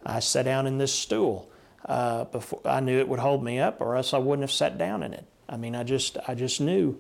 I 0.06 0.20
sat 0.20 0.44
down 0.44 0.68
in 0.68 0.78
this 0.78 0.94
stool. 0.94 1.50
Uh, 1.86 2.26
before 2.26 2.60
I 2.66 2.82
knew 2.82 3.00
it 3.00 3.08
would 3.08 3.20
hold 3.20 3.42
me 3.42 3.60
up, 3.60 3.80
or 3.80 3.96
else 3.96 4.14
I 4.14 4.18
wouldn't 4.18 4.44
have 4.44 4.52
sat 4.52 4.78
down 4.78 5.02
in 5.02 5.14
it. 5.14 5.26
I 5.48 5.56
mean, 5.56 5.76
I 5.76 5.84
just, 5.84 6.18
I 6.28 6.36
just 6.36 6.60
knew. 6.60 7.00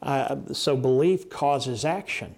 I, 0.00 0.36
so 0.52 0.76
belief 0.76 1.28
causes 1.28 1.84
action. 1.84 2.34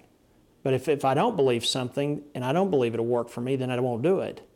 But 0.64 0.74
if, 0.74 0.88
if 0.88 1.04
I 1.04 1.14
don't 1.14 1.36
believe 1.36 1.64
something 1.64 2.22
and 2.34 2.44
I 2.44 2.52
don't 2.52 2.70
believe 2.70 2.94
it'll 2.94 3.06
work 3.06 3.28
for 3.28 3.40
me, 3.40 3.56
then 3.56 3.70
I 3.70 3.78
won't 3.78 4.02
do 4.02 4.20
it. 4.20 4.46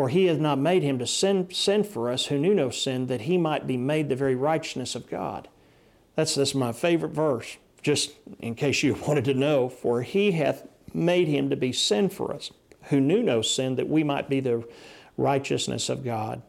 For 0.00 0.08
he 0.08 0.24
hath 0.28 0.38
not 0.38 0.58
made 0.58 0.82
him 0.82 0.98
to 1.00 1.06
sin, 1.06 1.50
sin 1.50 1.84
for 1.84 2.10
us 2.10 2.24
who 2.24 2.38
knew 2.38 2.54
no 2.54 2.70
sin, 2.70 3.08
that 3.08 3.20
he 3.20 3.36
might 3.36 3.66
be 3.66 3.76
made 3.76 4.08
the 4.08 4.16
very 4.16 4.34
righteousness 4.34 4.94
of 4.94 5.10
God. 5.10 5.46
That's, 6.16 6.36
that's 6.36 6.54
my 6.54 6.72
favorite 6.72 7.12
verse, 7.12 7.58
just 7.82 8.12
in 8.38 8.54
case 8.54 8.82
you 8.82 8.94
wanted 9.06 9.26
to 9.26 9.34
know. 9.34 9.68
For 9.68 10.00
he 10.00 10.30
hath 10.30 10.66
made 10.94 11.28
him 11.28 11.50
to 11.50 11.56
be 11.56 11.70
sin 11.70 12.08
for 12.08 12.32
us 12.32 12.50
who 12.84 12.98
knew 12.98 13.22
no 13.22 13.42
sin, 13.42 13.76
that 13.76 13.90
we 13.90 14.02
might 14.02 14.30
be 14.30 14.40
the 14.40 14.66
righteousness 15.18 15.90
of 15.90 16.02
God. 16.02 16.40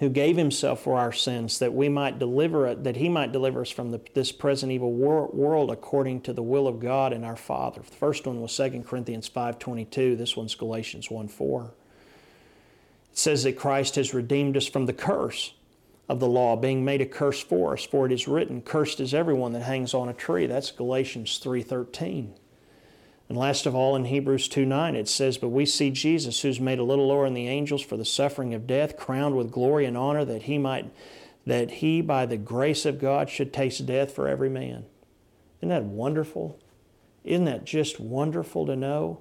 Who 0.00 0.08
gave 0.08 0.36
himself 0.36 0.82
for 0.82 0.98
our 0.98 1.12
sins, 1.12 1.60
that 1.60 1.72
we 1.72 1.88
might 1.88 2.18
deliver 2.18 2.66
it, 2.66 2.82
that 2.82 2.96
he 2.96 3.08
might 3.08 3.30
deliver 3.30 3.60
us 3.60 3.70
from 3.70 3.92
the, 3.92 4.00
this 4.14 4.32
present 4.32 4.72
evil 4.72 4.92
wor- 4.92 5.28
world, 5.28 5.70
according 5.70 6.22
to 6.22 6.32
the 6.32 6.42
will 6.42 6.66
of 6.66 6.80
God 6.80 7.12
and 7.12 7.24
our 7.24 7.36
Father. 7.36 7.82
The 7.82 7.94
first 7.94 8.26
one 8.26 8.40
was 8.40 8.56
2 8.56 8.82
Corinthians 8.84 9.28
five 9.28 9.60
twenty 9.60 9.84
two. 9.84 10.16
This 10.16 10.36
one's 10.36 10.56
Galatians 10.56 11.12
one 11.12 11.28
four. 11.28 11.74
It 13.14 13.18
says 13.18 13.44
that 13.44 13.56
Christ 13.56 13.94
has 13.94 14.12
redeemed 14.12 14.56
us 14.56 14.66
from 14.66 14.86
the 14.86 14.92
curse. 14.92 15.54
of 16.08 16.18
the 16.18 16.26
law, 16.26 16.56
being 16.56 16.84
made 16.84 17.00
a 17.00 17.06
curse 17.06 17.40
for 17.40 17.74
us, 17.74 17.84
for 17.84 18.04
it 18.04 18.12
is 18.12 18.26
written, 18.26 18.60
Cursed 18.60 18.98
is 18.98 19.14
everyone 19.14 19.52
that 19.52 19.62
hangs 19.62 19.94
on 19.94 20.08
a 20.08 20.12
tree. 20.12 20.46
That's 20.46 20.72
Galatians 20.72 21.40
3.13. 21.42 22.32
And 23.28 23.38
last 23.38 23.66
of 23.66 23.74
all, 23.76 23.94
in 23.94 24.06
Hebrews 24.06 24.48
2 24.48 24.66
9, 24.66 24.96
it 24.96 25.08
says, 25.08 25.38
But 25.38 25.50
we 25.50 25.64
see 25.64 25.92
Jesus, 25.92 26.42
who's 26.42 26.58
made 26.58 26.80
a 26.80 26.84
little 26.84 27.06
lower 27.06 27.24
than 27.24 27.34
the 27.34 27.46
angels 27.46 27.82
for 27.82 27.96
the 27.96 28.04
suffering 28.04 28.52
of 28.52 28.66
death, 28.66 28.96
crowned 28.96 29.36
with 29.36 29.52
glory 29.52 29.86
and 29.86 29.96
honor, 29.96 30.24
that 30.24 30.42
he 30.42 30.58
might, 30.58 30.92
that 31.46 31.70
he 31.70 32.00
by 32.00 32.26
the 32.26 32.36
grace 32.36 32.84
of 32.84 33.00
God 33.00 33.30
should 33.30 33.52
taste 33.52 33.86
death 33.86 34.12
for 34.12 34.26
every 34.26 34.50
man. 34.50 34.86
Isn't 35.60 35.68
that 35.68 35.84
wonderful? 35.84 36.58
Isn't 37.22 37.44
that 37.44 37.64
just 37.64 38.00
wonderful 38.00 38.66
to 38.66 38.74
know? 38.74 39.20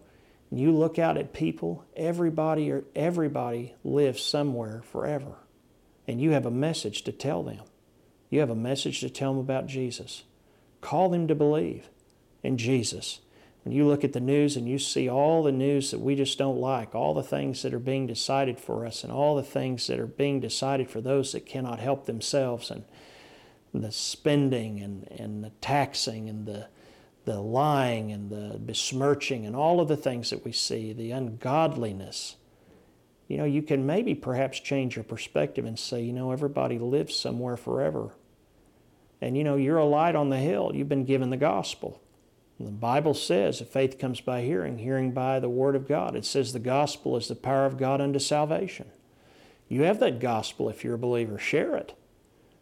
You 0.56 0.72
look 0.72 1.00
out 1.00 1.18
at 1.18 1.34
people, 1.34 1.86
everybody 1.96 2.72
or 2.72 2.84
everybody 2.96 3.74
lives 3.84 4.22
somewhere 4.22 4.84
forever. 4.92 5.38
And 6.08 6.22
you 6.22 6.32
have 6.32 6.46
a 6.46 6.52
message 6.52 7.04
to 7.04 7.12
tell 7.12 7.44
them. 7.44 7.62
You 8.30 8.40
have 8.40 8.50
a 8.50 8.56
message 8.56 9.00
to 9.00 9.10
tell 9.10 9.34
them 9.34 9.40
about 9.40 9.68
Jesus. 9.68 10.24
Call 10.82 11.10
them 11.10 11.28
to 11.28 11.36
believe 11.36 11.90
in 12.44 12.58
Jesus. 12.58 13.22
When 13.64 13.74
you 13.74 13.88
look 13.88 14.04
at 14.04 14.14
the 14.14 14.20
news 14.20 14.58
and 14.58 14.68
you 14.68 14.78
see 14.78 15.10
all 15.10 15.42
the 15.42 15.52
news 15.52 15.92
that 15.92 16.00
we 16.00 16.16
just 16.16 16.38
don't 16.38 16.60
like, 16.60 16.94
all 16.94 17.14
the 17.14 17.24
things 17.24 17.62
that 17.62 17.74
are 17.74 17.80
being 17.80 18.06
decided 18.06 18.60
for 18.60 18.86
us, 18.86 19.04
and 19.04 19.12
all 19.12 19.36
the 19.36 19.44
things 19.44 19.88
that 19.88 20.00
are 20.00 20.06
being 20.06 20.42
decided 20.42 20.90
for 20.90 21.00
those 21.00 21.32
that 21.32 21.46
cannot 21.46 21.80
help 21.80 22.06
themselves, 22.06 22.70
and 22.70 22.84
the 23.74 23.92
spending 23.92 24.82
and, 24.82 25.08
and 25.10 25.44
the 25.44 25.52
taxing 25.62 26.30
and 26.30 26.46
the, 26.46 26.68
the 27.26 27.40
lying 27.40 28.12
and 28.12 28.30
the 28.30 28.58
besmirching 28.60 29.46
and 29.46 29.56
all 29.56 29.80
of 29.80 29.88
the 29.88 29.98
things 29.98 30.30
that 30.30 30.44
we 30.44 30.52
see, 30.52 30.94
the 30.94 31.12
ungodliness, 31.12 32.36
you 33.28 33.38
know, 33.38 33.46
you 33.46 33.62
can 33.62 33.86
maybe 33.86 34.14
perhaps 34.14 34.60
change 34.60 34.96
your 34.96 35.04
perspective 35.04 35.66
and 35.66 35.80
say, 35.80 36.02
you 36.02 36.14
know, 36.14 36.32
everybody 36.32 36.78
lives 36.78 37.16
somewhere 37.16 37.58
forever. 37.58 38.12
And 39.22 39.38
you 39.38 39.44
know, 39.44 39.56
you're 39.56 39.78
a 39.78 39.86
light 39.86 40.16
on 40.16 40.30
the 40.30 40.38
hill. 40.38 40.72
You've 40.74 40.90
been 40.90 41.06
given 41.06 41.30
the 41.30 41.38
gospel. 41.38 42.02
The 42.60 42.70
Bible 42.70 43.14
says 43.14 43.60
that 43.60 43.72
faith 43.72 43.98
comes 43.98 44.22
by 44.22 44.42
hearing, 44.42 44.78
hearing 44.78 45.12
by 45.12 45.40
the 45.40 45.50
Word 45.50 45.76
of 45.76 45.88
God. 45.88 46.16
It 46.16 46.26
says 46.26 46.54
the 46.54 46.60
gospel 46.60 47.18
is 47.18 47.28
the 47.28 47.36
power 47.36 47.66
of 47.66 47.78
God 47.78 48.02
unto 48.02 48.20
salvation. 48.20 48.92
You 49.68 49.84
have 49.84 50.00
that 50.00 50.20
gospel 50.20 50.70
if 50.70 50.84
you're 50.84 50.96
a 50.96 51.00
believer. 51.00 51.38
Share 51.38 51.76
it. 51.76 51.98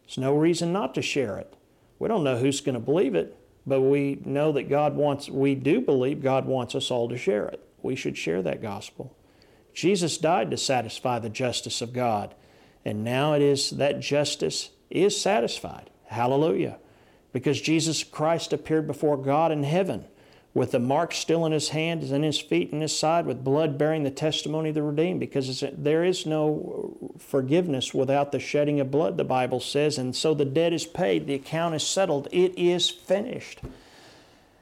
There's 0.06 0.18
no 0.18 0.34
reason 0.34 0.72
not 0.72 0.94
to 0.96 1.02
share 1.02 1.38
it. 1.38 1.56
We 2.00 2.08
don't 2.08 2.24
know 2.24 2.38
who's 2.38 2.62
going 2.62 2.76
to 2.76 2.80
believe 2.80 3.16
it, 3.16 3.38
but 3.66 3.82
we 3.82 4.20
know 4.26 4.52
that 4.54 4.70
God 4.70 4.96
wants, 4.96 5.30
we 5.30 5.56
do 5.56 5.82
believe 5.82 6.22
God 6.22 6.46
wants 6.46 6.76
us 6.76 6.92
all 6.92 7.10
to 7.10 7.18
share 7.18 7.48
it. 7.48 7.64
We 7.82 7.96
should 7.96 8.18
share 8.18 8.42
that 8.42 8.62
gospel. 8.62 9.16
Jesus 9.74 10.18
died 10.18 10.52
to 10.52 10.58
satisfy 10.58 11.20
the 11.20 11.30
justice 11.30 11.82
of 11.82 11.94
God, 11.94 12.36
and 12.84 13.04
now 13.04 13.34
it 13.34 13.42
is 13.42 13.72
that 13.72 14.00
justice 14.00 14.72
is 14.90 15.20
satisfied. 15.20 15.90
Hallelujah 16.06 16.78
because 17.34 17.62
Jesus 17.62 18.04
Christ 18.04 18.54
appeared 18.54 18.88
before 18.88 19.18
God 19.18 19.52
in 19.52 19.64
heaven 19.64 20.06
with 20.54 20.72
the 20.72 20.80
mark 20.80 21.14
still 21.14 21.46
in 21.46 21.54
his 21.54 21.70
hand 21.70 22.04
and 22.04 22.24
his 22.26 22.40
feet 22.40 22.74
and 22.74 22.82
his 22.82 22.98
side, 22.98 23.26
with 23.26 23.44
blood 23.44 23.78
bearing 23.78 24.04
the 24.04 24.12
testimony 24.12 24.70
of 24.70 24.76
the 24.76 24.84
redeemed, 24.84 25.20
because 25.20 25.64
there 25.72 26.04
is 26.04 26.26
no 26.26 27.14
forgiveness 27.18 27.94
without 27.94 28.34
the 28.34 28.40
shedding 28.40 28.80
of 28.82 28.92
blood, 28.92 29.16
the 29.16 29.24
Bible 29.24 29.62
says. 29.62 29.98
And 29.98 30.14
so 30.14 30.34
the 30.34 30.44
debt 30.44 30.74
is 30.74 30.86
paid, 30.86 31.26
the 31.26 31.36
account 31.36 31.76
is 31.76 31.84
settled, 31.84 32.28
it 32.32 32.58
is 32.58 32.90
finished, 32.90 33.62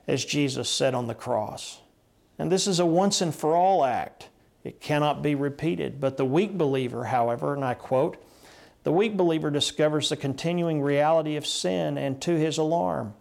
as 0.08 0.26
Jesus 0.26 0.70
said 0.70 0.94
on 0.94 1.08
the 1.08 1.16
cross. 1.16 1.80
And 2.38 2.52
this 2.52 2.68
is 2.68 2.80
a 2.80 2.86
once 2.86 3.20
and 3.20 3.34
for 3.34 3.56
all 3.56 3.84
act. 3.84 4.30
It 4.64 4.82
cannot 4.82 5.24
be 5.24 5.34
repeated. 5.34 6.00
But 6.00 6.18
the 6.18 6.26
weak 6.26 6.58
believer, 6.58 7.06
however, 7.06 7.56
and 7.56 7.66
I 7.66 7.74
quote, 7.74 8.24
the 8.84 8.92
weak 8.92 9.18
believer 9.18 9.50
discovers 9.50 10.10
the 10.10 10.16
continuing 10.16 10.82
reality 10.82 11.36
of 11.36 11.48
sin, 11.48 11.98
and 11.98 12.22
to 12.22 12.36
his 12.36 12.58
alarm, 12.58 13.14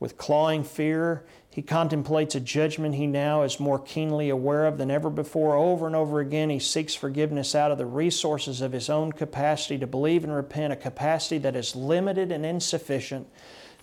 with 0.00 0.18
clawing 0.18 0.64
fear, 0.64 1.24
he 1.50 1.62
contemplates 1.62 2.34
a 2.34 2.40
judgment 2.40 2.94
he 2.94 3.06
now 3.06 3.42
is 3.42 3.58
more 3.58 3.78
keenly 3.78 4.28
aware 4.28 4.66
of 4.66 4.78
than 4.78 4.90
ever 4.90 5.10
before. 5.10 5.56
Over 5.56 5.86
and 5.86 5.96
over 5.96 6.20
again, 6.20 6.50
he 6.50 6.58
seeks 6.58 6.94
forgiveness 6.94 7.54
out 7.54 7.72
of 7.72 7.78
the 7.78 7.86
resources 7.86 8.60
of 8.60 8.72
his 8.72 8.88
own 8.90 9.12
capacity 9.12 9.78
to 9.78 9.86
believe 9.86 10.24
and 10.24 10.34
repent, 10.34 10.72
a 10.72 10.76
capacity 10.76 11.38
that 11.38 11.56
is 11.56 11.74
limited 11.74 12.30
and 12.30 12.44
insufficient 12.44 13.26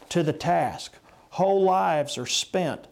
to 0.10 0.24
the 0.24 0.34
task. 0.34 0.94
Whole 1.32 1.64
lives 1.64 2.18
are 2.18 2.28
spent 2.28 2.88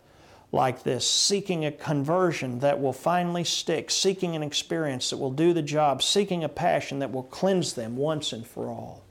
like 0.51 0.83
this, 0.83 1.09
seeking 1.09 1.65
a 1.65 1.71
conversion 1.71 2.59
that 2.59 2.81
will 2.81 2.93
finally 2.93 3.43
stick, 3.43 3.89
seeking 3.89 4.35
an 4.35 4.43
experience 4.43 5.09
that 5.09 5.17
will 5.17 5.31
do 5.31 5.53
the 5.53 5.61
job, 5.61 6.03
seeking 6.03 6.43
a 6.43 6.49
passion 6.49 6.99
that 6.99 7.11
will 7.11 7.23
cleanse 7.23 7.73
them 7.73 7.95
once 7.95 8.33
and 8.33 8.45
for 8.45 8.67
all. 8.67 9.03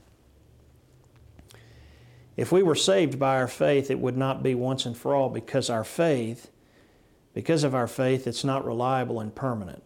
If 2.35 2.51
we 2.51 2.63
were 2.63 2.75
saved 2.75 3.19
by 3.19 3.35
our 3.37 3.47
faith, 3.47 3.91
it 3.91 3.99
would 3.99 4.17
not 4.17 4.41
be 4.41 4.55
once 4.55 4.85
and 4.85 4.97
for 4.97 5.13
all 5.13 5.29
because 5.29 5.69
our 5.69 5.83
faith, 5.83 6.49
because 7.33 7.63
of 7.63 7.75
our 7.75 7.87
faith, 7.87 8.25
it's 8.25 8.43
not 8.43 8.65
reliable 8.65 9.19
and 9.19 9.33
permanent. 9.33 9.83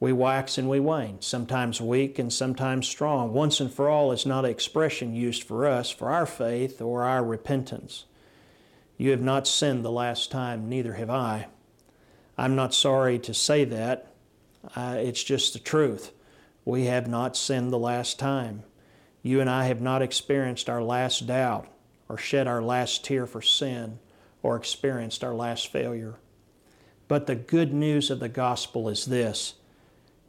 We 0.00 0.12
wax 0.12 0.58
and 0.58 0.68
we 0.68 0.78
wane, 0.78 1.20
sometimes 1.20 1.80
weak 1.80 2.20
and 2.20 2.32
sometimes 2.32 2.86
strong. 2.86 3.32
Once 3.32 3.58
and 3.58 3.72
for 3.72 3.88
all 3.88 4.12
is 4.12 4.24
not 4.24 4.44
an 4.44 4.50
expression 4.50 5.12
used 5.12 5.42
for 5.42 5.66
us, 5.66 5.90
for 5.90 6.10
our 6.10 6.26
faith 6.26 6.80
or 6.80 7.02
our 7.02 7.24
repentance. 7.24 8.04
You 8.96 9.10
have 9.10 9.20
not 9.20 9.48
sinned 9.48 9.84
the 9.84 9.90
last 9.90 10.30
time, 10.30 10.68
neither 10.68 10.94
have 10.94 11.10
I. 11.10 11.48
I'm 12.36 12.54
not 12.54 12.74
sorry 12.74 13.18
to 13.20 13.34
say 13.34 13.64
that. 13.64 14.12
Uh, 14.76 14.96
it's 14.98 15.24
just 15.24 15.52
the 15.52 15.58
truth. 15.58 16.12
We 16.64 16.84
have 16.84 17.08
not 17.08 17.36
sinned 17.36 17.72
the 17.72 17.78
last 17.78 18.20
time. 18.20 18.62
You 19.22 19.40
and 19.40 19.50
I 19.50 19.66
have 19.66 19.80
not 19.80 20.02
experienced 20.02 20.70
our 20.70 20.82
last 20.82 21.26
doubt, 21.26 21.68
or 22.08 22.16
shed 22.16 22.46
our 22.46 22.62
last 22.62 23.04
tear 23.04 23.26
for 23.26 23.42
sin, 23.42 23.98
or 24.42 24.56
experienced 24.56 25.24
our 25.24 25.34
last 25.34 25.68
failure. 25.68 26.18
But 27.08 27.26
the 27.26 27.34
good 27.34 27.72
news 27.72 28.10
of 28.10 28.20
the 28.20 28.28
gospel 28.28 28.88
is 28.88 29.06
this 29.06 29.54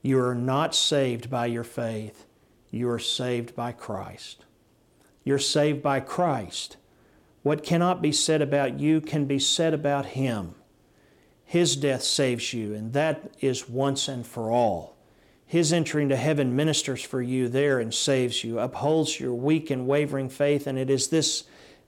you 0.01 0.19
are 0.19 0.35
not 0.35 0.73
saved 0.73 1.29
by 1.29 1.47
your 1.47 1.63
faith, 1.63 2.25
you 2.71 2.89
are 2.89 2.99
saved 2.99 3.55
by 3.55 3.71
Christ. 3.71 4.45
You're 5.23 5.39
saved 5.39 5.83
by 5.83 5.99
Christ. 5.99 6.77
What 7.43 7.63
cannot 7.63 8.01
be 8.01 8.11
said 8.11 8.41
about 8.41 8.79
you 8.79 9.01
can 9.01 9.25
be 9.25 9.39
said 9.39 9.73
about 9.73 10.07
Him. 10.07 10.55
His 11.43 11.75
death 11.75 12.03
saves 12.03 12.53
you, 12.53 12.73
and 12.73 12.93
that 12.93 13.33
is 13.41 13.67
once 13.67 14.07
and 14.07 14.25
for 14.25 14.51
all. 14.51 14.95
His 15.49 15.73
entry 15.73 16.03
into 16.03 16.15
heaven 16.15 16.55
ministers 16.55 17.01
for 17.01 17.23
you 17.23 17.47
there 17.47 17.79
and 17.79 17.91
saves 17.91 18.43
you, 18.43 18.59
upholds 18.59 19.19
your 19.19 19.33
weak 19.33 19.71
and 19.71 19.87
wavering 19.87 20.29
faith, 20.29 20.67
and 20.67 20.77
it 20.77 20.91
is 20.91 21.07
this 21.07 21.45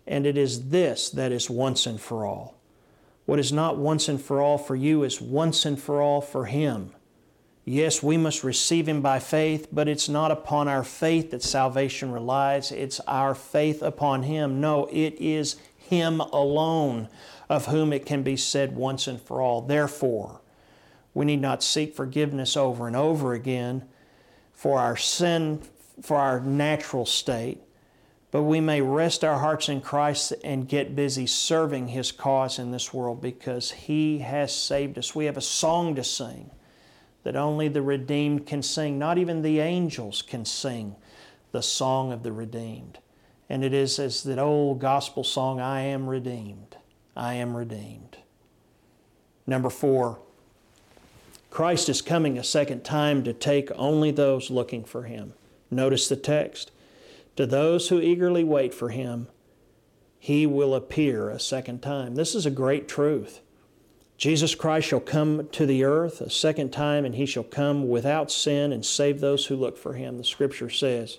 and 0.07 0.25
it 0.25 0.35
is 0.35 0.69
this 0.69 1.11
that 1.11 1.31
is 1.31 1.47
once 1.47 1.85
and 1.85 2.01
for 2.01 2.25
all. 2.25 2.55
What 3.27 3.37
is 3.37 3.53
not 3.53 3.77
once 3.77 4.09
and 4.09 4.19
for 4.19 4.41
all 4.41 4.57
for 4.57 4.75
you 4.75 5.03
is 5.03 5.21
once 5.21 5.63
and 5.63 5.79
for 5.79 6.01
all 6.01 6.21
for 6.21 6.45
him. 6.45 6.95
Yes, 7.63 8.01
we 8.01 8.17
must 8.17 8.43
receive 8.43 8.87
Him 8.87 9.03
by 9.03 9.19
faith, 9.19 9.67
but 9.71 9.87
it's 9.87 10.09
not 10.09 10.31
upon 10.31 10.67
our 10.67 10.83
faith 10.83 11.29
that 11.29 11.43
salvation 11.43 12.11
relies. 12.11 12.71
It's 12.71 12.99
our 13.01 13.35
faith 13.35 13.83
upon 13.83 14.23
Him. 14.23 14.59
No, 14.59 14.87
it 14.91 15.13
is 15.21 15.57
Him 15.77 16.19
alone 16.19 17.09
of 17.47 17.67
whom 17.67 17.93
it 17.93 18.07
can 18.07 18.23
be 18.23 18.35
said 18.35 18.75
once 18.75 19.05
and 19.05 19.21
for 19.21 19.39
all. 19.39 19.61
Therefore, 19.61 20.40
we 21.13 21.25
need 21.25 21.41
not 21.41 21.63
seek 21.63 21.95
forgiveness 21.95 22.55
over 22.55 22.87
and 22.87 22.95
over 22.95 23.33
again 23.33 23.83
for 24.53 24.79
our 24.79 24.95
sin, 24.95 25.61
for 26.01 26.17
our 26.17 26.39
natural 26.39 27.05
state, 27.05 27.61
but 28.31 28.43
we 28.43 28.61
may 28.61 28.81
rest 28.81 29.23
our 29.23 29.39
hearts 29.39 29.67
in 29.67 29.81
Christ 29.81 30.33
and 30.43 30.67
get 30.67 30.95
busy 30.95 31.27
serving 31.27 31.89
His 31.89 32.11
cause 32.11 32.57
in 32.57 32.71
this 32.71 32.93
world 32.93 33.21
because 33.21 33.71
He 33.71 34.19
has 34.19 34.55
saved 34.55 34.97
us. 34.97 35.13
We 35.13 35.25
have 35.25 35.37
a 35.37 35.41
song 35.41 35.95
to 35.95 36.03
sing 36.03 36.51
that 37.23 37.35
only 37.35 37.67
the 37.67 37.81
redeemed 37.81 38.45
can 38.47 38.63
sing. 38.63 38.97
Not 38.97 39.17
even 39.17 39.41
the 39.41 39.59
angels 39.59 40.21
can 40.21 40.45
sing 40.45 40.95
the 41.51 41.61
song 41.61 42.11
of 42.13 42.23
the 42.23 42.31
redeemed. 42.31 42.99
And 43.49 43.65
it 43.65 43.73
is 43.73 43.99
as 43.99 44.23
that 44.23 44.39
old 44.39 44.79
gospel 44.79 45.25
song, 45.25 45.59
I 45.59 45.81
am 45.81 46.07
redeemed. 46.07 46.77
I 47.15 47.33
am 47.33 47.55
redeemed. 47.55 48.17
Number 49.45 49.69
four, 49.69 50.19
Christ 51.51 51.89
is 51.89 52.01
coming 52.01 52.37
a 52.39 52.43
second 52.43 52.83
time 52.83 53.23
to 53.23 53.33
take 53.33 53.69
only 53.75 54.09
those 54.09 54.49
looking 54.49 54.83
for 54.83 55.03
Him. 55.03 55.33
Notice 55.69 56.09
the 56.09 56.15
text. 56.15 56.71
To 57.35 57.45
those 57.45 57.89
who 57.89 58.01
eagerly 58.01 58.43
wait 58.43 58.73
for 58.73 58.89
Him, 58.89 59.27
He 60.17 60.47
will 60.47 60.73
appear 60.73 61.29
a 61.29 61.39
second 61.39 61.83
time. 61.83 62.15
This 62.15 62.33
is 62.33 62.47
a 62.47 62.51
great 62.51 62.87
truth. 62.87 63.41
Jesus 64.17 64.53
Christ 64.53 64.87
shall 64.87 64.99
come 64.99 65.49
to 65.51 65.65
the 65.65 65.83
earth 65.83 66.21
a 66.21 66.29
second 66.29 66.71
time, 66.71 67.05
and 67.05 67.15
he 67.15 67.25
shall 67.25 67.43
come 67.43 67.89
without 67.89 68.31
sin 68.31 68.71
and 68.71 68.85
save 68.85 69.19
those 69.19 69.47
who 69.47 69.55
look 69.55 69.79
for 69.79 69.93
him, 69.93 70.19
the 70.19 70.23
scripture 70.23 70.69
says. 70.69 71.17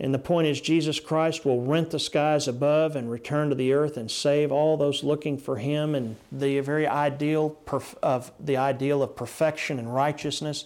And 0.00 0.12
the 0.12 0.18
point 0.18 0.48
is, 0.48 0.60
Jesus 0.60 0.98
Christ 0.98 1.44
will 1.44 1.62
rent 1.62 1.90
the 1.90 2.00
skies 2.00 2.48
above 2.48 2.96
and 2.96 3.10
return 3.10 3.48
to 3.50 3.54
the 3.54 3.72
earth 3.72 3.96
and 3.96 4.10
save 4.10 4.50
all 4.50 4.76
those 4.76 5.04
looking 5.04 5.38
for 5.38 5.56
Him. 5.56 5.94
And 5.94 6.16
the 6.32 6.58
very 6.60 6.86
ideal 6.86 7.56
of 8.02 8.32
the 8.40 8.56
ideal 8.56 9.02
of 9.02 9.14
perfection 9.14 9.78
and 9.78 9.94
righteousness, 9.94 10.64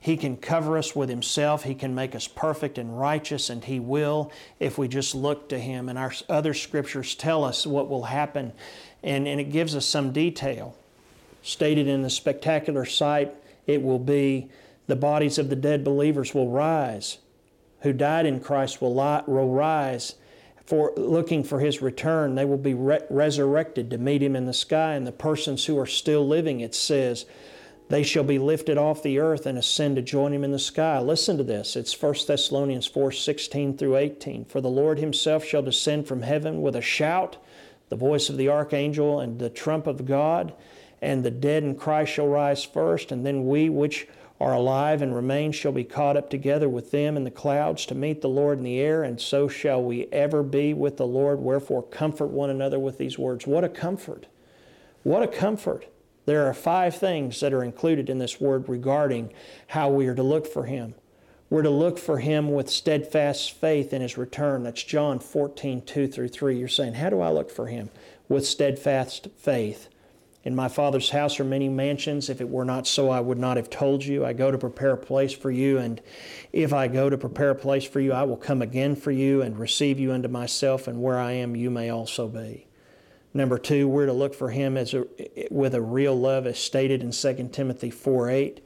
He 0.00 0.16
can 0.16 0.36
cover 0.36 0.76
us 0.76 0.96
with 0.96 1.08
Himself. 1.08 1.62
He 1.62 1.76
can 1.76 1.94
make 1.94 2.16
us 2.16 2.26
perfect 2.26 2.76
and 2.76 2.98
righteous, 2.98 3.48
and 3.48 3.64
He 3.64 3.78
will 3.78 4.32
if 4.58 4.76
we 4.76 4.88
just 4.88 5.14
look 5.14 5.48
to 5.50 5.58
Him. 5.58 5.88
And 5.88 5.96
our 5.96 6.12
other 6.28 6.52
scriptures 6.52 7.14
tell 7.14 7.44
us 7.44 7.64
what 7.64 7.88
will 7.88 8.04
happen, 8.04 8.52
and, 9.04 9.28
and 9.28 9.40
it 9.40 9.52
gives 9.52 9.76
us 9.76 9.86
some 9.86 10.12
detail. 10.12 10.76
Stated 11.42 11.86
in 11.86 12.02
the 12.02 12.10
spectacular 12.10 12.84
sight, 12.84 13.32
it 13.66 13.82
will 13.82 13.98
be 14.00 14.48
the 14.88 14.96
bodies 14.96 15.38
of 15.38 15.48
the 15.48 15.56
dead 15.56 15.84
believers 15.84 16.34
will 16.34 16.50
rise, 16.50 17.18
who 17.84 17.92
died 17.92 18.26
in 18.26 18.40
Christ 18.40 18.80
will, 18.80 18.94
will 19.26 19.50
rise 19.50 20.16
for 20.66 20.92
looking 20.96 21.44
for 21.44 21.60
his 21.60 21.82
return. 21.82 22.34
They 22.34 22.46
will 22.46 22.56
be 22.56 22.74
re- 22.74 23.02
resurrected 23.10 23.90
to 23.90 23.98
meet 23.98 24.22
him 24.22 24.34
in 24.34 24.46
the 24.46 24.54
sky. 24.54 24.94
And 24.94 25.06
the 25.06 25.12
persons 25.12 25.66
who 25.66 25.78
are 25.78 25.86
still 25.86 26.26
living, 26.26 26.60
it 26.60 26.74
says, 26.74 27.26
they 27.90 28.02
shall 28.02 28.24
be 28.24 28.38
lifted 28.38 28.78
off 28.78 29.02
the 29.02 29.18
earth 29.18 29.44
and 29.44 29.58
ascend 29.58 29.96
to 29.96 30.02
join 30.02 30.32
him 30.32 30.42
in 30.42 30.52
the 30.52 30.58
sky. 30.58 30.98
Listen 30.98 31.36
to 31.36 31.44
this. 31.44 31.76
It's 31.76 32.00
1 32.00 32.14
Thessalonians 32.26 32.86
4 32.86 33.12
16 33.12 33.76
through 33.76 33.96
18. 33.96 34.46
For 34.46 34.62
the 34.62 34.70
Lord 34.70 34.98
himself 34.98 35.44
shall 35.44 35.62
descend 35.62 36.08
from 36.08 36.22
heaven 36.22 36.62
with 36.62 36.76
a 36.76 36.80
shout, 36.80 37.36
the 37.90 37.96
voice 37.96 38.30
of 38.30 38.38
the 38.38 38.48
archangel, 38.48 39.20
and 39.20 39.38
the 39.38 39.50
trump 39.50 39.86
of 39.86 40.06
God, 40.06 40.54
and 41.02 41.22
the 41.22 41.30
dead 41.30 41.62
in 41.62 41.74
Christ 41.74 42.12
shall 42.12 42.28
rise 42.28 42.64
first, 42.64 43.12
and 43.12 43.26
then 43.26 43.46
we 43.46 43.68
which 43.68 44.08
are 44.44 44.52
alive 44.52 45.00
and 45.00 45.14
remain 45.14 45.52
shall 45.52 45.72
be 45.72 45.84
caught 45.84 46.18
up 46.18 46.28
together 46.28 46.68
with 46.68 46.90
them 46.90 47.16
in 47.16 47.24
the 47.24 47.30
clouds 47.30 47.86
to 47.86 47.94
meet 47.94 48.20
the 48.20 48.28
Lord 48.28 48.58
in 48.58 48.64
the 48.64 48.78
air, 48.78 49.02
and 49.02 49.18
so 49.18 49.48
shall 49.48 49.82
we 49.82 50.06
ever 50.12 50.42
be 50.42 50.74
with 50.74 50.98
the 50.98 51.06
Lord. 51.06 51.40
Wherefore, 51.40 51.82
comfort 51.82 52.26
one 52.26 52.50
another 52.50 52.78
with 52.78 52.98
these 52.98 53.18
words. 53.18 53.46
What 53.46 53.64
a 53.64 53.70
comfort! 53.70 54.26
What 55.02 55.22
a 55.22 55.28
comfort! 55.28 55.86
There 56.26 56.46
are 56.46 56.52
five 56.52 56.94
things 56.94 57.40
that 57.40 57.54
are 57.54 57.64
included 57.64 58.10
in 58.10 58.18
this 58.18 58.38
word 58.38 58.68
regarding 58.68 59.32
how 59.68 59.88
we 59.88 60.06
are 60.08 60.14
to 60.14 60.22
look 60.22 60.46
for 60.46 60.64
Him. 60.64 60.94
We're 61.48 61.62
to 61.62 61.70
look 61.70 61.98
for 61.98 62.18
Him 62.18 62.52
with 62.52 62.68
steadfast 62.68 63.52
faith 63.52 63.94
in 63.94 64.02
His 64.02 64.18
return. 64.18 64.62
That's 64.62 64.82
John 64.82 65.20
14, 65.20 65.80
2 65.80 66.06
through 66.06 66.28
3. 66.28 66.58
You're 66.58 66.68
saying, 66.68 66.94
How 66.94 67.08
do 67.08 67.22
I 67.22 67.30
look 67.30 67.50
for 67.50 67.68
Him? 67.68 67.88
With 68.28 68.46
steadfast 68.46 69.28
faith. 69.38 69.88
In 70.44 70.54
my 70.54 70.68
Father's 70.68 71.08
house 71.08 71.40
are 71.40 71.44
many 71.44 71.70
mansions. 71.70 72.28
If 72.28 72.42
it 72.42 72.50
were 72.50 72.66
not 72.66 72.86
so, 72.86 73.08
I 73.08 73.20
would 73.20 73.38
not 73.38 73.56
have 73.56 73.70
told 73.70 74.04
you. 74.04 74.26
I 74.26 74.34
go 74.34 74.50
to 74.50 74.58
prepare 74.58 74.92
a 74.92 74.98
place 74.98 75.32
for 75.32 75.50
you, 75.50 75.78
and 75.78 76.02
if 76.52 76.74
I 76.74 76.86
go 76.86 77.08
to 77.08 77.16
prepare 77.16 77.50
a 77.50 77.54
place 77.54 77.84
for 77.84 77.98
you, 77.98 78.12
I 78.12 78.24
will 78.24 78.36
come 78.36 78.60
again 78.60 78.94
for 78.94 79.10
you 79.10 79.40
and 79.40 79.58
receive 79.58 79.98
you 79.98 80.12
unto 80.12 80.28
myself, 80.28 80.86
and 80.86 81.02
where 81.02 81.18
I 81.18 81.32
am, 81.32 81.56
you 81.56 81.70
may 81.70 81.88
also 81.88 82.28
be. 82.28 82.66
Number 83.32 83.56
two, 83.56 83.88
we're 83.88 84.04
to 84.04 84.12
look 84.12 84.34
for 84.34 84.50
him 84.50 84.76
as 84.76 84.92
a, 84.92 85.06
with 85.50 85.74
a 85.74 85.80
real 85.80 86.14
love, 86.14 86.46
as 86.46 86.58
stated 86.58 87.02
in 87.02 87.10
2 87.10 87.48
Timothy 87.50 87.90
4 87.90 88.28
8. 88.30 88.60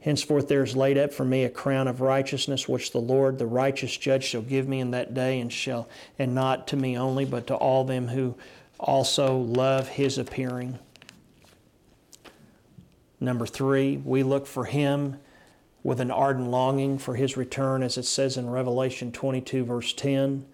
Henceforth 0.00 0.48
there 0.48 0.62
is 0.62 0.74
laid 0.74 0.96
up 0.96 1.12
for 1.12 1.26
me 1.26 1.44
a 1.44 1.50
crown 1.50 1.88
of 1.88 2.00
righteousness, 2.00 2.66
which 2.66 2.92
the 2.92 3.00
Lord, 3.00 3.38
the 3.38 3.46
righteous 3.46 3.94
judge, 3.94 4.24
shall 4.24 4.42
give 4.42 4.66
me 4.66 4.80
in 4.80 4.92
that 4.92 5.12
day, 5.12 5.40
and 5.40 5.52
shall, 5.52 5.90
and 6.18 6.34
not 6.34 6.66
to 6.68 6.76
me 6.76 6.96
only, 6.96 7.26
but 7.26 7.46
to 7.48 7.54
all 7.54 7.84
them 7.84 8.08
who 8.08 8.34
also 8.80 9.36
love 9.36 9.88
his 9.88 10.16
appearing. 10.16 10.78
Number 13.20 13.46
three, 13.46 13.96
we 13.96 14.22
look 14.22 14.46
for 14.46 14.66
him 14.66 15.18
with 15.82 16.00
an 16.00 16.10
ardent 16.10 16.50
longing 16.50 16.98
for 16.98 17.16
his 17.16 17.36
return, 17.36 17.82
as 17.82 17.96
it 17.96 18.04
says 18.04 18.36
in 18.36 18.50
Revelation 18.50 19.10
22, 19.12 19.64
verse 19.64 19.92
10. 19.92 20.44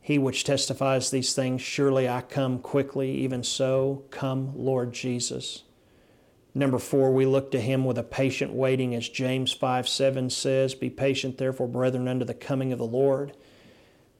He 0.00 0.18
which 0.18 0.44
testifies 0.44 1.10
these 1.10 1.34
things, 1.34 1.60
surely 1.60 2.08
I 2.08 2.20
come 2.20 2.60
quickly, 2.60 3.10
even 3.16 3.42
so, 3.42 4.04
come, 4.10 4.52
Lord 4.56 4.92
Jesus. 4.92 5.64
Number 6.54 6.78
four, 6.78 7.12
we 7.12 7.26
look 7.26 7.50
to 7.50 7.60
him 7.60 7.84
with 7.84 7.98
a 7.98 8.02
patient 8.02 8.52
waiting, 8.52 8.94
as 8.94 9.08
James 9.08 9.52
5 9.52 9.88
7 9.88 10.30
says, 10.30 10.74
Be 10.74 10.88
patient, 10.88 11.36
therefore, 11.36 11.68
brethren, 11.68 12.08
unto 12.08 12.24
the 12.24 12.34
coming 12.34 12.72
of 12.72 12.78
the 12.78 12.86
Lord. 12.86 13.36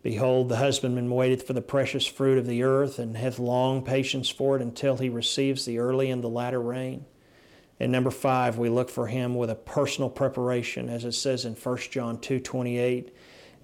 Behold, 0.03 0.49
the 0.49 0.57
husbandman 0.57 1.11
waiteth 1.11 1.47
for 1.47 1.55
the 1.55 1.63
precious 1.63 2.05
fruit 2.05 2.37
of 2.37 2.47
the 2.47 2.63
earth, 2.63 2.99
and 2.99 3.17
hath 3.17 3.39
long 3.39 3.83
patience 3.83 4.29
for 4.29 4.57
it 4.57 4.63
until 4.63 4.99
he 4.99 5.09
receives 5.09 5.65
the 5.65 5.79
early 5.79 6.11
and 6.11 6.23
the 6.23 6.29
latter 6.29 6.61
rain. 6.61 7.07
And 7.79 7.93
number 7.93 8.11
five, 8.11 8.59
we 8.59 8.69
look 8.69 8.89
for 8.89 9.07
him 9.07 9.35
with 9.35 9.51
a 9.51 9.55
personal 9.55 10.09
preparation, 10.09 10.89
as 10.89 11.05
it 11.05 11.13
says 11.13 11.45
in 11.45 11.55
1 11.55 11.77
John 11.91 12.19
2 12.21 12.41
28. 12.41 13.15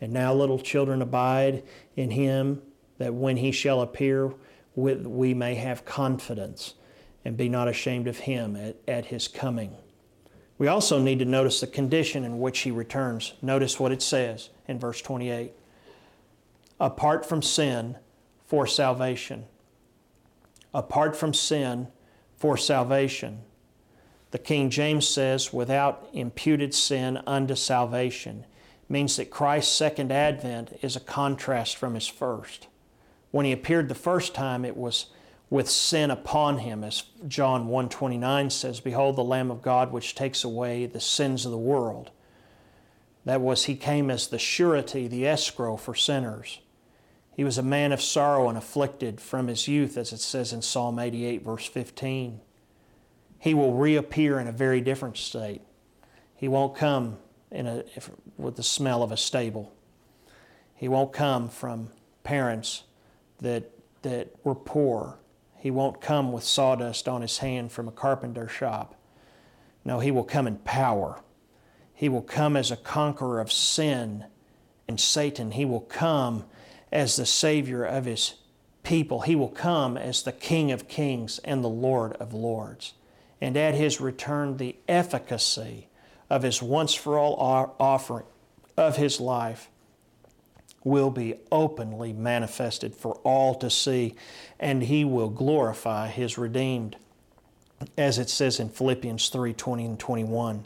And 0.01 0.13
now, 0.13 0.35
little 0.35 0.59
children, 0.59 1.01
abide 1.01 1.63
in 1.97 2.11
him, 2.11 2.61
that 2.99 3.15
when 3.15 3.37
he 3.37 3.53
shall 3.53 3.81
appear, 3.81 4.33
we 4.75 5.33
may 5.33 5.55
have 5.55 5.85
confidence 5.85 6.75
and 7.25 7.37
be 7.37 7.49
not 7.49 7.69
ashamed 7.69 8.09
of 8.09 8.19
him 8.19 8.57
at, 8.57 8.77
at 8.89 9.07
his 9.07 9.29
coming. 9.29 9.77
We 10.59 10.67
also 10.69 11.01
need 11.01 11.21
to 11.21 11.25
notice 11.25 11.61
the 11.61 11.67
condition 11.67 12.25
in 12.25 12.41
which 12.41 12.61
he 12.61 12.71
returns. 12.71 13.35
Notice 13.43 13.79
what 13.79 13.93
it 13.93 14.03
says 14.03 14.51
in 14.67 14.79
verse 14.79 15.01
28 15.01 15.53
apart 16.83 17.25
from 17.25 17.41
sin 17.41 17.97
for 18.45 18.67
salvation. 18.67 19.45
Apart 20.75 21.15
from 21.15 21.33
sin 21.33 21.87
for 22.37 22.57
salvation. 22.57 23.43
The 24.33 24.39
King 24.39 24.71
James 24.71 25.07
says, 25.07 25.53
without 25.53 26.09
imputed 26.13 26.75
sin 26.75 27.21
unto 27.27 27.55
salvation 27.55 28.47
means 28.89 29.17
that 29.17 29.31
Christ's 29.31 29.75
second 29.75 30.11
advent 30.11 30.79
is 30.83 30.97
a 30.97 31.01
contrast 31.01 31.77
from 31.77 31.95
his 31.95 32.09
first. 32.09 32.67
When 33.31 33.47
he 33.47 33.53
appeared 33.53 33.89
the 33.89 33.95
first 33.95 34.35
time, 34.35 34.65
it 34.65 34.77
was 34.77 35.07
with 35.51 35.69
sin 35.69 36.11
upon 36.11 36.59
him, 36.59 36.83
as 36.83 37.05
John 37.29 37.69
1:29 37.69 38.49
says, 38.49 38.81
"Behold 38.81 39.17
the 39.17 39.25
Lamb 39.25 39.51
of 39.51 39.61
God 39.61 39.93
which 39.93 40.15
takes 40.15 40.45
away 40.45 40.87
the 40.87 41.01
sins 41.01 41.45
of 41.45 41.53
the 41.53 41.59
world." 41.59 42.11
That 43.27 43.43
was 43.43 43.65
he 43.65 43.77
came 43.77 44.11
as 44.11 44.27
the 44.27 44.39
surety, 44.39 45.09
the 45.09 45.27
escrow 45.27 45.77
for 45.77 45.95
sinners. 45.95 46.61
He 47.37 47.45
was 47.45 47.59
a 47.59 47.63
man 47.63 47.93
of 47.93 48.01
sorrow 48.01 48.49
and 48.49 48.57
afflicted 48.57 49.21
from 49.21 49.49
his 49.49 49.69
youth, 49.69 49.99
as 49.99 50.11
it 50.13 50.21
says 50.21 50.55
in 50.55 50.63
Psalm 50.63 50.99
88, 50.99 51.43
verse 51.43 51.67
15. 51.67 52.41
He 53.43 53.55
will 53.55 53.75
reappear 53.75 54.39
in 54.39 54.47
a 54.47 54.53
very 54.53 54.81
different 54.81 55.17
state. 55.17 55.63
He 56.37 56.47
won't 56.47 56.77
come 56.77 57.19
in 57.51 57.67
a, 57.67 57.83
if, 57.97 58.09
with 58.39 58.55
the 58.55 58.63
smell 58.63 59.03
of 59.03 59.11
a 59.11 59.17
stable. 59.17 59.75
He 60.77 60.87
won't 60.87 61.13
come 61.13 61.49
from 61.49 61.89
parents 62.23 62.85
that, 63.41 63.69
that 64.03 64.29
were 64.45 64.55
poor. 64.55 65.19
He 65.59 65.73
won't 65.73 66.01
come 66.01 66.31
with 66.31 66.45
sawdust 66.45 67.09
on 67.09 67.21
his 67.21 67.39
hand 67.39 67.73
from 67.73 67.89
a 67.89 67.91
carpenter 67.91 68.47
shop. 68.47 68.95
No, 69.85 69.99
he 69.99 70.13
will 70.13 70.23
come 70.23 70.47
in 70.47 70.59
power. 70.59 71.21
He 71.93 72.09
will 72.09 72.23
come 72.23 72.57
as 72.57 72.71
a 72.71 72.77
conqueror 72.77 73.41
of 73.41 73.51
sin 73.51 74.25
and 74.87 75.01
Satan. 75.01 75.51
He 75.51 75.65
will 75.65 75.81
come 75.81 76.45
as 76.93 77.17
the 77.17 77.27
Savior 77.27 77.83
of 77.83 78.05
his 78.05 78.35
people. 78.85 79.23
He 79.23 79.35
will 79.35 79.49
come 79.49 79.97
as 79.97 80.23
the 80.23 80.31
King 80.31 80.71
of 80.71 80.87
kings 80.87 81.41
and 81.41 81.65
the 81.65 81.69
Lord 81.69 82.13
of 82.13 82.33
lords. 82.33 82.95
And 83.43 83.57
at 83.57 83.75
his 83.75 84.01
return, 84.01 84.57
the 84.57 84.77
efficacy 84.87 85.89
of 86.31 86.45
his 86.45 86.63
once 86.63 86.95
for 86.95 87.19
all 87.19 87.75
offering 87.81 88.25
of 88.77 88.95
his 88.97 89.19
life 89.19 89.69
will 90.85 91.11
be 91.11 91.35
openly 91.51 92.13
manifested 92.13 92.95
for 92.95 93.17
all 93.25 93.57
to 93.57 93.69
see, 93.69 94.15
and 94.61 94.85
he 94.85 95.05
will 95.05 95.29
glorify 95.29 96.07
his 96.07 96.39
redeemed, 96.39 96.95
as 97.99 98.17
it 98.17 98.31
says 98.31 98.61
in 98.61 98.69
Philippians 98.69 99.29
3 99.29 99.53
20 99.53 99.87
and 99.87 99.99
21. 99.99 100.65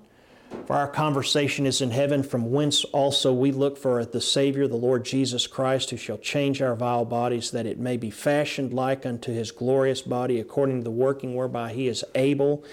For 0.66 0.74
our 0.74 0.88
conversation 0.88 1.64
is 1.64 1.80
in 1.80 1.92
heaven, 1.92 2.22
from 2.22 2.50
whence 2.50 2.84
also 2.84 3.32
we 3.32 3.52
look 3.52 3.78
for 3.78 4.04
the 4.04 4.20
Savior, 4.20 4.66
the 4.66 4.76
Lord 4.76 5.04
Jesus 5.04 5.46
Christ, 5.46 5.90
who 5.90 5.96
shall 5.96 6.18
change 6.18 6.60
our 6.60 6.74
vile 6.74 7.04
bodies, 7.04 7.52
that 7.52 7.66
it 7.66 7.78
may 7.78 7.96
be 7.96 8.10
fashioned 8.10 8.72
like 8.74 9.06
unto 9.06 9.32
his 9.32 9.52
glorious 9.52 10.02
body, 10.02 10.40
according 10.40 10.78
to 10.78 10.84
the 10.84 10.90
working 10.90 11.34
whereby 11.36 11.72
he 11.72 11.86
is 11.86 12.04
able 12.14 12.64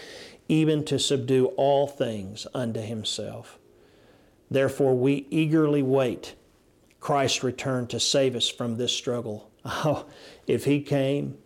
even 0.47 0.83
to 0.85 0.99
subdue 0.99 1.47
all 1.57 1.87
things 1.87 2.47
unto 2.53 2.79
himself. 2.79 3.59
Therefore, 4.49 4.95
we 4.95 5.27
eagerly 5.29 5.83
wait 5.83 6.35
Christ's 6.99 7.43
return 7.43 7.87
to 7.87 7.99
save 7.99 8.35
us 8.35 8.49
from 8.49 8.77
this 8.77 8.95
struggle. 8.95 9.49
Oh, 9.65 10.05
if 10.45 10.65
he 10.65 10.81
came 10.81 11.37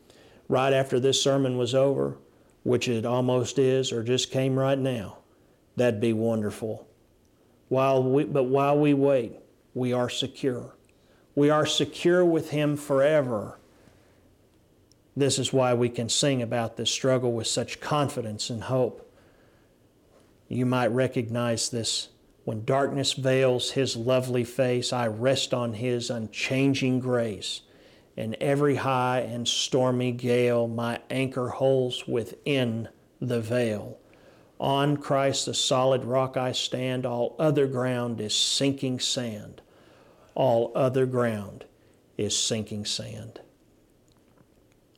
right 0.50 0.74
after 0.74 1.00
this 1.00 1.22
sermon 1.22 1.56
was 1.56 1.76
over, 1.76 2.18
which 2.64 2.88
it 2.88 3.06
almost 3.06 3.60
is, 3.60 3.92
or 3.92 4.02
just 4.02 4.32
came 4.32 4.58
right 4.58 4.80
now, 4.80 5.18
that'd 5.78 6.02
be 6.02 6.12
wonderful. 6.12 6.86
While 7.70 8.04
we, 8.04 8.26
but 8.26 8.44
while 8.44 8.78
we 8.78 8.94
wait, 8.94 9.38
we 9.74 9.94
are 9.94 10.10
secure. 10.10 10.76
We 11.36 11.50
are 11.50 11.66
secure 11.66 12.26
with 12.26 12.50
him 12.50 12.76
forever 12.76 13.58
this 15.18 15.40
is 15.40 15.52
why 15.52 15.74
we 15.74 15.90
can 15.90 16.10
sing 16.10 16.44
about 16.44 16.78
this 16.78 16.92
struggle 16.92 17.34
with 17.34 17.48
such 17.48 17.80
confidence 17.80 18.52
and 18.52 18.62
hope. 18.62 19.12
You 20.48 20.68
might 20.68 20.92
recognize 20.92 21.70
this. 21.70 22.10
When 22.46 22.64
darkness 22.64 23.14
veils 23.14 23.72
his 23.72 23.98
lovely 23.98 24.44
face, 24.44 24.94
I 24.94 25.08
rest 25.08 25.56
on 25.56 25.74
his 25.74 26.12
unchanging 26.12 27.00
grace. 27.00 27.62
In 28.16 28.36
every 28.40 28.76
high 28.76 29.22
and 29.22 29.48
stormy 29.48 30.12
gale, 30.12 30.68
my 30.68 31.00
anchor 31.10 31.50
holds 31.50 32.08
within 32.08 32.88
the 33.20 33.42
veil. 33.42 33.98
On 34.60 34.98
Christ, 34.98 35.46
the 35.46 35.54
solid 35.54 36.04
rock 36.04 36.36
I 36.36 36.52
stand. 36.52 37.06
All 37.06 37.36
other 37.38 37.68
ground 37.68 38.20
is 38.20 38.36
sinking 38.36 39.00
sand. 39.00 39.62
All 40.34 40.72
other 40.76 41.06
ground 41.06 41.66
is 42.18 42.38
sinking 42.38 42.86
sand. 42.86 43.40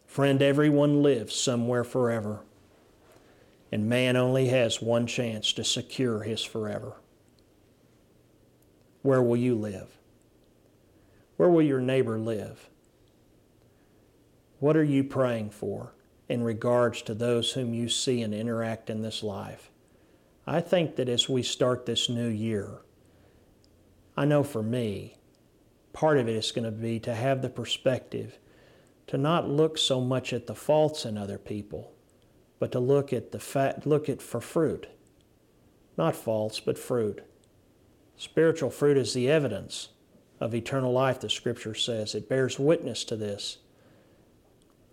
Friend, 0.06 0.42
everyone 0.42 1.04
lives 1.04 1.36
somewhere 1.36 1.84
forever, 1.84 2.42
and 3.72 3.88
man 3.88 4.16
only 4.16 4.48
has 4.48 4.82
one 4.82 5.06
chance 5.08 5.54
to 5.54 5.64
secure 5.64 6.24
his 6.24 6.44
forever. 6.44 6.94
Where 9.02 9.22
will 9.22 9.38
you 9.38 9.56
live? 9.56 9.98
Where 11.38 11.50
will 11.50 11.62
your 11.62 11.80
neighbor 11.80 12.18
live? 12.18 12.70
What 14.60 14.76
are 14.76 14.84
you 14.84 15.04
praying 15.04 15.52
for 15.52 15.94
in 16.30 16.44
regards 16.44 17.02
to 17.02 17.14
those 17.14 17.52
whom 17.52 17.74
you 17.74 17.90
see 17.90 18.22
and 18.22 18.34
interact 18.34 18.90
in 18.90 19.02
this 19.02 19.24
life? 19.24 19.72
I 20.48 20.62
think 20.62 20.96
that 20.96 21.10
as 21.10 21.28
we 21.28 21.44
start 21.44 21.86
this 21.86 22.08
new 22.08 22.28
year, 22.28 22.82
I 24.16 24.26
know 24.26 24.44
for 24.44 24.64
me, 24.64 25.16
part 25.92 26.18
of 26.18 26.28
it 26.28 26.36
is 26.36 26.52
going 26.52 26.66
to 26.66 26.72
be 26.72 27.00
to 27.02 27.14
have 27.14 27.42
the 27.42 27.50
perspective 27.50 28.38
to 29.08 29.18
not 29.18 29.50
look 29.50 29.78
so 29.78 30.00
much 30.00 30.34
at 30.34 30.46
the 30.46 30.56
faults 30.56 31.04
in 31.04 31.18
other 31.18 31.40
people, 31.40 31.94
but 32.60 32.72
to 32.72 32.80
look 32.80 33.12
at 33.12 33.32
the 33.32 33.40
fat, 33.40 33.88
look 33.88 34.08
at 34.08 34.22
for 34.22 34.40
fruit. 34.40 34.88
Not 35.98 36.16
faults, 36.16 36.60
but 36.60 36.78
fruit. 36.78 37.24
Spiritual 38.18 38.70
fruit 38.70 38.98
is 38.98 39.14
the 39.14 39.30
evidence 39.30 39.90
of 40.40 40.54
eternal 40.54 40.94
life, 40.94 41.20
the 41.20 41.30
scripture 41.30 41.74
says. 41.74 42.14
It 42.14 42.30
bears 42.30 42.60
witness 42.60 43.04
to 43.06 43.16
this. 43.16 43.58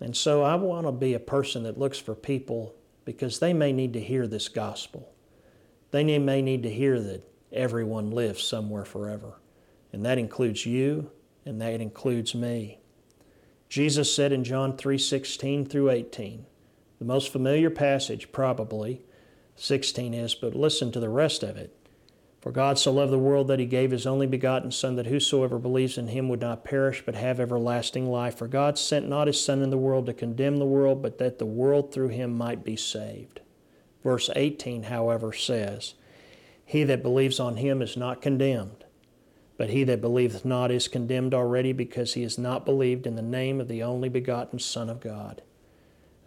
And 0.01 0.17
so 0.17 0.43
I 0.43 0.55
want 0.57 0.87
to 0.87 0.93
be 0.93 1.15
a 1.15 1.21
person 1.21 1.63
that 1.63 1.79
looks 1.79 1.99
for 1.99 2.15
people 2.15 2.75
because 3.05 3.39
they 3.39 3.53
may 3.53 3.73
need 3.73 3.93
to 3.95 4.01
hear 4.01 4.27
this 4.27 4.49
gospel. 4.49 5.13
They 5.91 6.19
may 6.19 6.43
need 6.43 6.63
to 6.65 6.71
hear 6.71 7.01
that 7.01 7.23
everyone 7.53 8.11
lives 8.11 8.43
somewhere 8.43 8.85
forever. 8.85 9.41
And 9.93 10.05
that 10.05 10.19
includes 10.19 10.67
you 10.67 11.11
and 11.47 11.61
that 11.61 11.81
includes 11.81 12.35
me. 12.35 12.81
Jesus 13.69 14.15
said 14.15 14.33
in 14.33 14.45
John 14.45 14.77
3:16 14.77 15.65
through 15.65 15.91
18, 15.91 16.47
the 16.99 17.05
most 17.05 17.31
familiar 17.31 17.71
passage 17.71 18.33
probably 18.33 19.03
16 19.55 20.13
is, 20.13 20.35
but 20.35 20.55
listen 20.55 20.93
to 20.93 21.01
the 21.01 21.09
rest 21.09 21.43
of 21.43 21.57
it. 21.57 21.75
For 22.47 22.53
God 22.53 22.79
so 22.79 22.93
loved 22.93 23.13
the 23.13 23.19
world 23.19 23.49
that 23.49 23.59
he 23.59 23.67
gave 23.67 23.91
his 23.91 24.07
only 24.07 24.29
begotten 24.29 24.71
Son, 24.71 24.95
that 24.95 25.09
whosoever 25.09 25.59
believes 25.59 25.99
in 25.99 26.07
him 26.07 26.29
would 26.29 26.41
not 26.41 26.63
perish, 26.63 27.03
but 27.05 27.17
have 27.17 27.41
everlasting 27.41 28.09
life. 28.09 28.39
For 28.39 28.47
God 28.47 28.79
sent 28.79 29.09
not 29.09 29.27
his 29.27 29.45
Son 29.45 29.63
in 29.63 29.71
the 29.71 29.77
world 29.77 30.07
to 30.07 30.15
condemn 30.15 30.59
the 30.59 30.65
world, 30.65 31.03
but 31.03 31.19
that 31.19 31.41
the 31.41 31.45
world 31.45 31.93
through 31.93 32.11
him 32.11 32.39
might 32.39 32.63
be 32.63 32.77
saved. 32.77 33.41
Verse 34.05 34.31
18, 34.37 34.85
however, 34.85 35.33
says, 35.33 35.95
He 36.65 36.85
that 36.85 37.03
believes 37.03 37.41
on 37.41 37.57
him 37.57 37.83
is 37.83 37.97
not 37.97 38.23
condemned, 38.23 38.85
but 39.59 39.71
he 39.71 39.83
that 39.83 40.01
believeth 40.01 40.45
not 40.45 40.71
is 40.71 40.87
condemned 40.87 41.35
already, 41.35 41.73
because 41.73 42.15
he 42.15 42.23
has 42.23 42.39
not 42.39 42.65
believed 42.65 43.09
in 43.09 43.17
the 43.17 43.23
name 43.23 43.61
of 43.61 43.67
the 43.67 43.83
only 43.83 44.09
begotten 44.09 44.61
Son 44.61 44.89
of 44.89 45.01
God. 45.01 45.43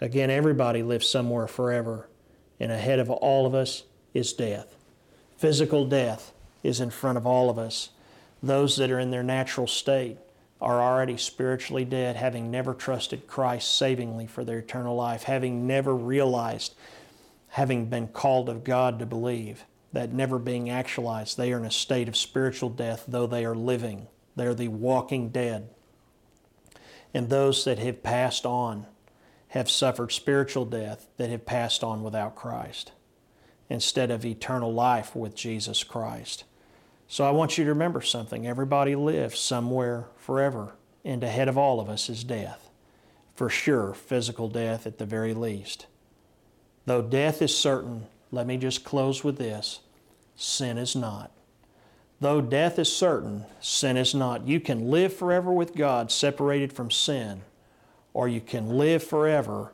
Again, 0.01 0.29
everybody 0.29 0.83
lives 0.83 1.09
somewhere 1.09 1.47
forever, 1.47 2.09
and 2.59 2.73
ahead 2.73 2.99
of 2.99 3.09
all 3.09 3.45
of 3.45 3.55
us 3.55 3.83
is 4.13 4.33
death. 4.33 4.75
Physical 5.39 5.85
death 5.85 6.33
is 6.63 6.81
in 6.81 6.89
front 6.89 7.17
of 7.17 7.25
all 7.25 7.49
of 7.49 7.57
us. 7.57 7.91
Those 8.43 8.75
that 8.75 8.91
are 8.91 8.99
in 8.99 9.09
their 9.09 9.23
natural 9.23 9.67
state 9.67 10.17
are 10.59 10.81
already 10.81 11.15
spiritually 11.15 11.85
dead, 11.85 12.17
having 12.17 12.51
never 12.51 12.73
trusted 12.73 13.25
Christ 13.25 13.73
savingly 13.73 14.27
for 14.27 14.43
their 14.43 14.59
eternal 14.59 14.97
life, 14.97 15.23
having 15.23 15.65
never 15.65 15.95
realized, 15.95 16.75
having 17.47 17.85
been 17.85 18.09
called 18.09 18.49
of 18.49 18.65
God 18.65 18.99
to 18.99 19.05
believe, 19.05 19.63
that 19.93 20.11
never 20.11 20.39
being 20.39 20.69
actualized, 20.69 21.37
they 21.37 21.53
are 21.53 21.59
in 21.59 21.65
a 21.65 21.71
state 21.71 22.09
of 22.09 22.17
spiritual 22.17 22.69
death, 22.69 23.05
though 23.07 23.25
they 23.25 23.45
are 23.45 23.55
living. 23.55 24.07
They 24.35 24.45
are 24.45 24.53
the 24.53 24.67
walking 24.67 25.29
dead. 25.29 25.69
And 27.13 27.29
those 27.29 27.63
that 27.63 27.79
have 27.79 28.03
passed 28.03 28.45
on 28.45 28.87
have 29.47 29.71
suffered 29.71 30.11
spiritual 30.11 30.65
death 30.65 31.07
that 31.15 31.29
have 31.29 31.45
passed 31.45 31.81
on 31.81 32.03
without 32.03 32.35
Christ 32.35 32.91
instead 33.69 34.11
of 34.11 34.25
eternal 34.25 34.73
life 34.73 35.15
with 35.15 35.35
Jesus 35.35 35.83
Christ. 35.83 36.43
So 37.07 37.23
I 37.23 37.31
want 37.31 37.57
you 37.57 37.63
to 37.63 37.71
remember 37.71 38.01
something. 38.01 38.45
Everybody 38.45 38.95
lives 38.95 39.39
somewhere 39.39 40.05
forever, 40.17 40.73
and 41.03 41.23
ahead 41.23 41.47
of 41.47 41.57
all 41.57 41.79
of 41.79 41.89
us 41.89 42.09
is 42.09 42.23
death. 42.23 42.69
For 43.35 43.49
sure, 43.49 43.93
physical 43.93 44.47
death 44.47 44.85
at 44.85 44.97
the 44.97 45.05
very 45.05 45.33
least. 45.33 45.87
Though 46.85 47.01
death 47.01 47.41
is 47.41 47.55
certain, 47.55 48.07
let 48.31 48.45
me 48.45 48.57
just 48.57 48.83
close 48.83 49.23
with 49.23 49.37
this 49.37 49.79
sin 50.35 50.77
is 50.77 50.95
not. 50.95 51.31
Though 52.21 52.41
death 52.41 52.79
is 52.79 52.91
certain, 52.91 53.45
sin 53.59 53.95
is 53.97 54.13
not. 54.13 54.47
You 54.47 54.59
can 54.59 54.89
live 54.89 55.13
forever 55.13 55.51
with 55.51 55.75
God 55.75 56.11
separated 56.11 56.73
from 56.73 56.91
sin, 56.91 57.41
or 58.13 58.27
you 58.27 58.41
can 58.41 58.77
live 58.77 59.03
forever 59.03 59.73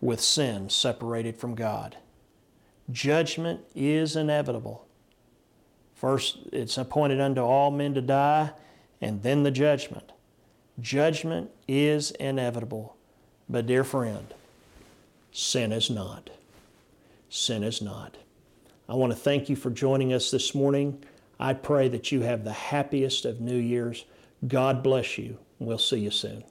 with 0.00 0.20
sin 0.20 0.70
separated 0.70 1.36
from 1.36 1.54
God. 1.54 1.96
Judgment 2.90 3.60
is 3.74 4.16
inevitable. 4.16 4.86
First, 5.94 6.38
it's 6.52 6.78
appointed 6.78 7.20
unto 7.20 7.40
all 7.40 7.70
men 7.70 7.94
to 7.94 8.00
die, 8.00 8.50
and 9.00 9.22
then 9.22 9.44
the 9.44 9.50
judgment. 9.50 10.12
Judgment 10.80 11.50
is 11.68 12.10
inevitable. 12.12 12.96
But, 13.48 13.66
dear 13.66 13.84
friend, 13.84 14.34
sin 15.30 15.72
is 15.72 15.90
not. 15.90 16.30
Sin 17.28 17.62
is 17.62 17.80
not. 17.80 18.16
I 18.88 18.94
want 18.94 19.12
to 19.12 19.18
thank 19.18 19.48
you 19.48 19.56
for 19.56 19.70
joining 19.70 20.12
us 20.12 20.30
this 20.30 20.54
morning. 20.54 21.04
I 21.38 21.54
pray 21.54 21.88
that 21.88 22.12
you 22.12 22.22
have 22.22 22.44
the 22.44 22.52
happiest 22.52 23.24
of 23.24 23.40
New 23.40 23.56
Year's. 23.56 24.04
God 24.46 24.82
bless 24.82 25.18
you. 25.18 25.38
We'll 25.58 25.78
see 25.78 26.00
you 26.00 26.10
soon. 26.10 26.44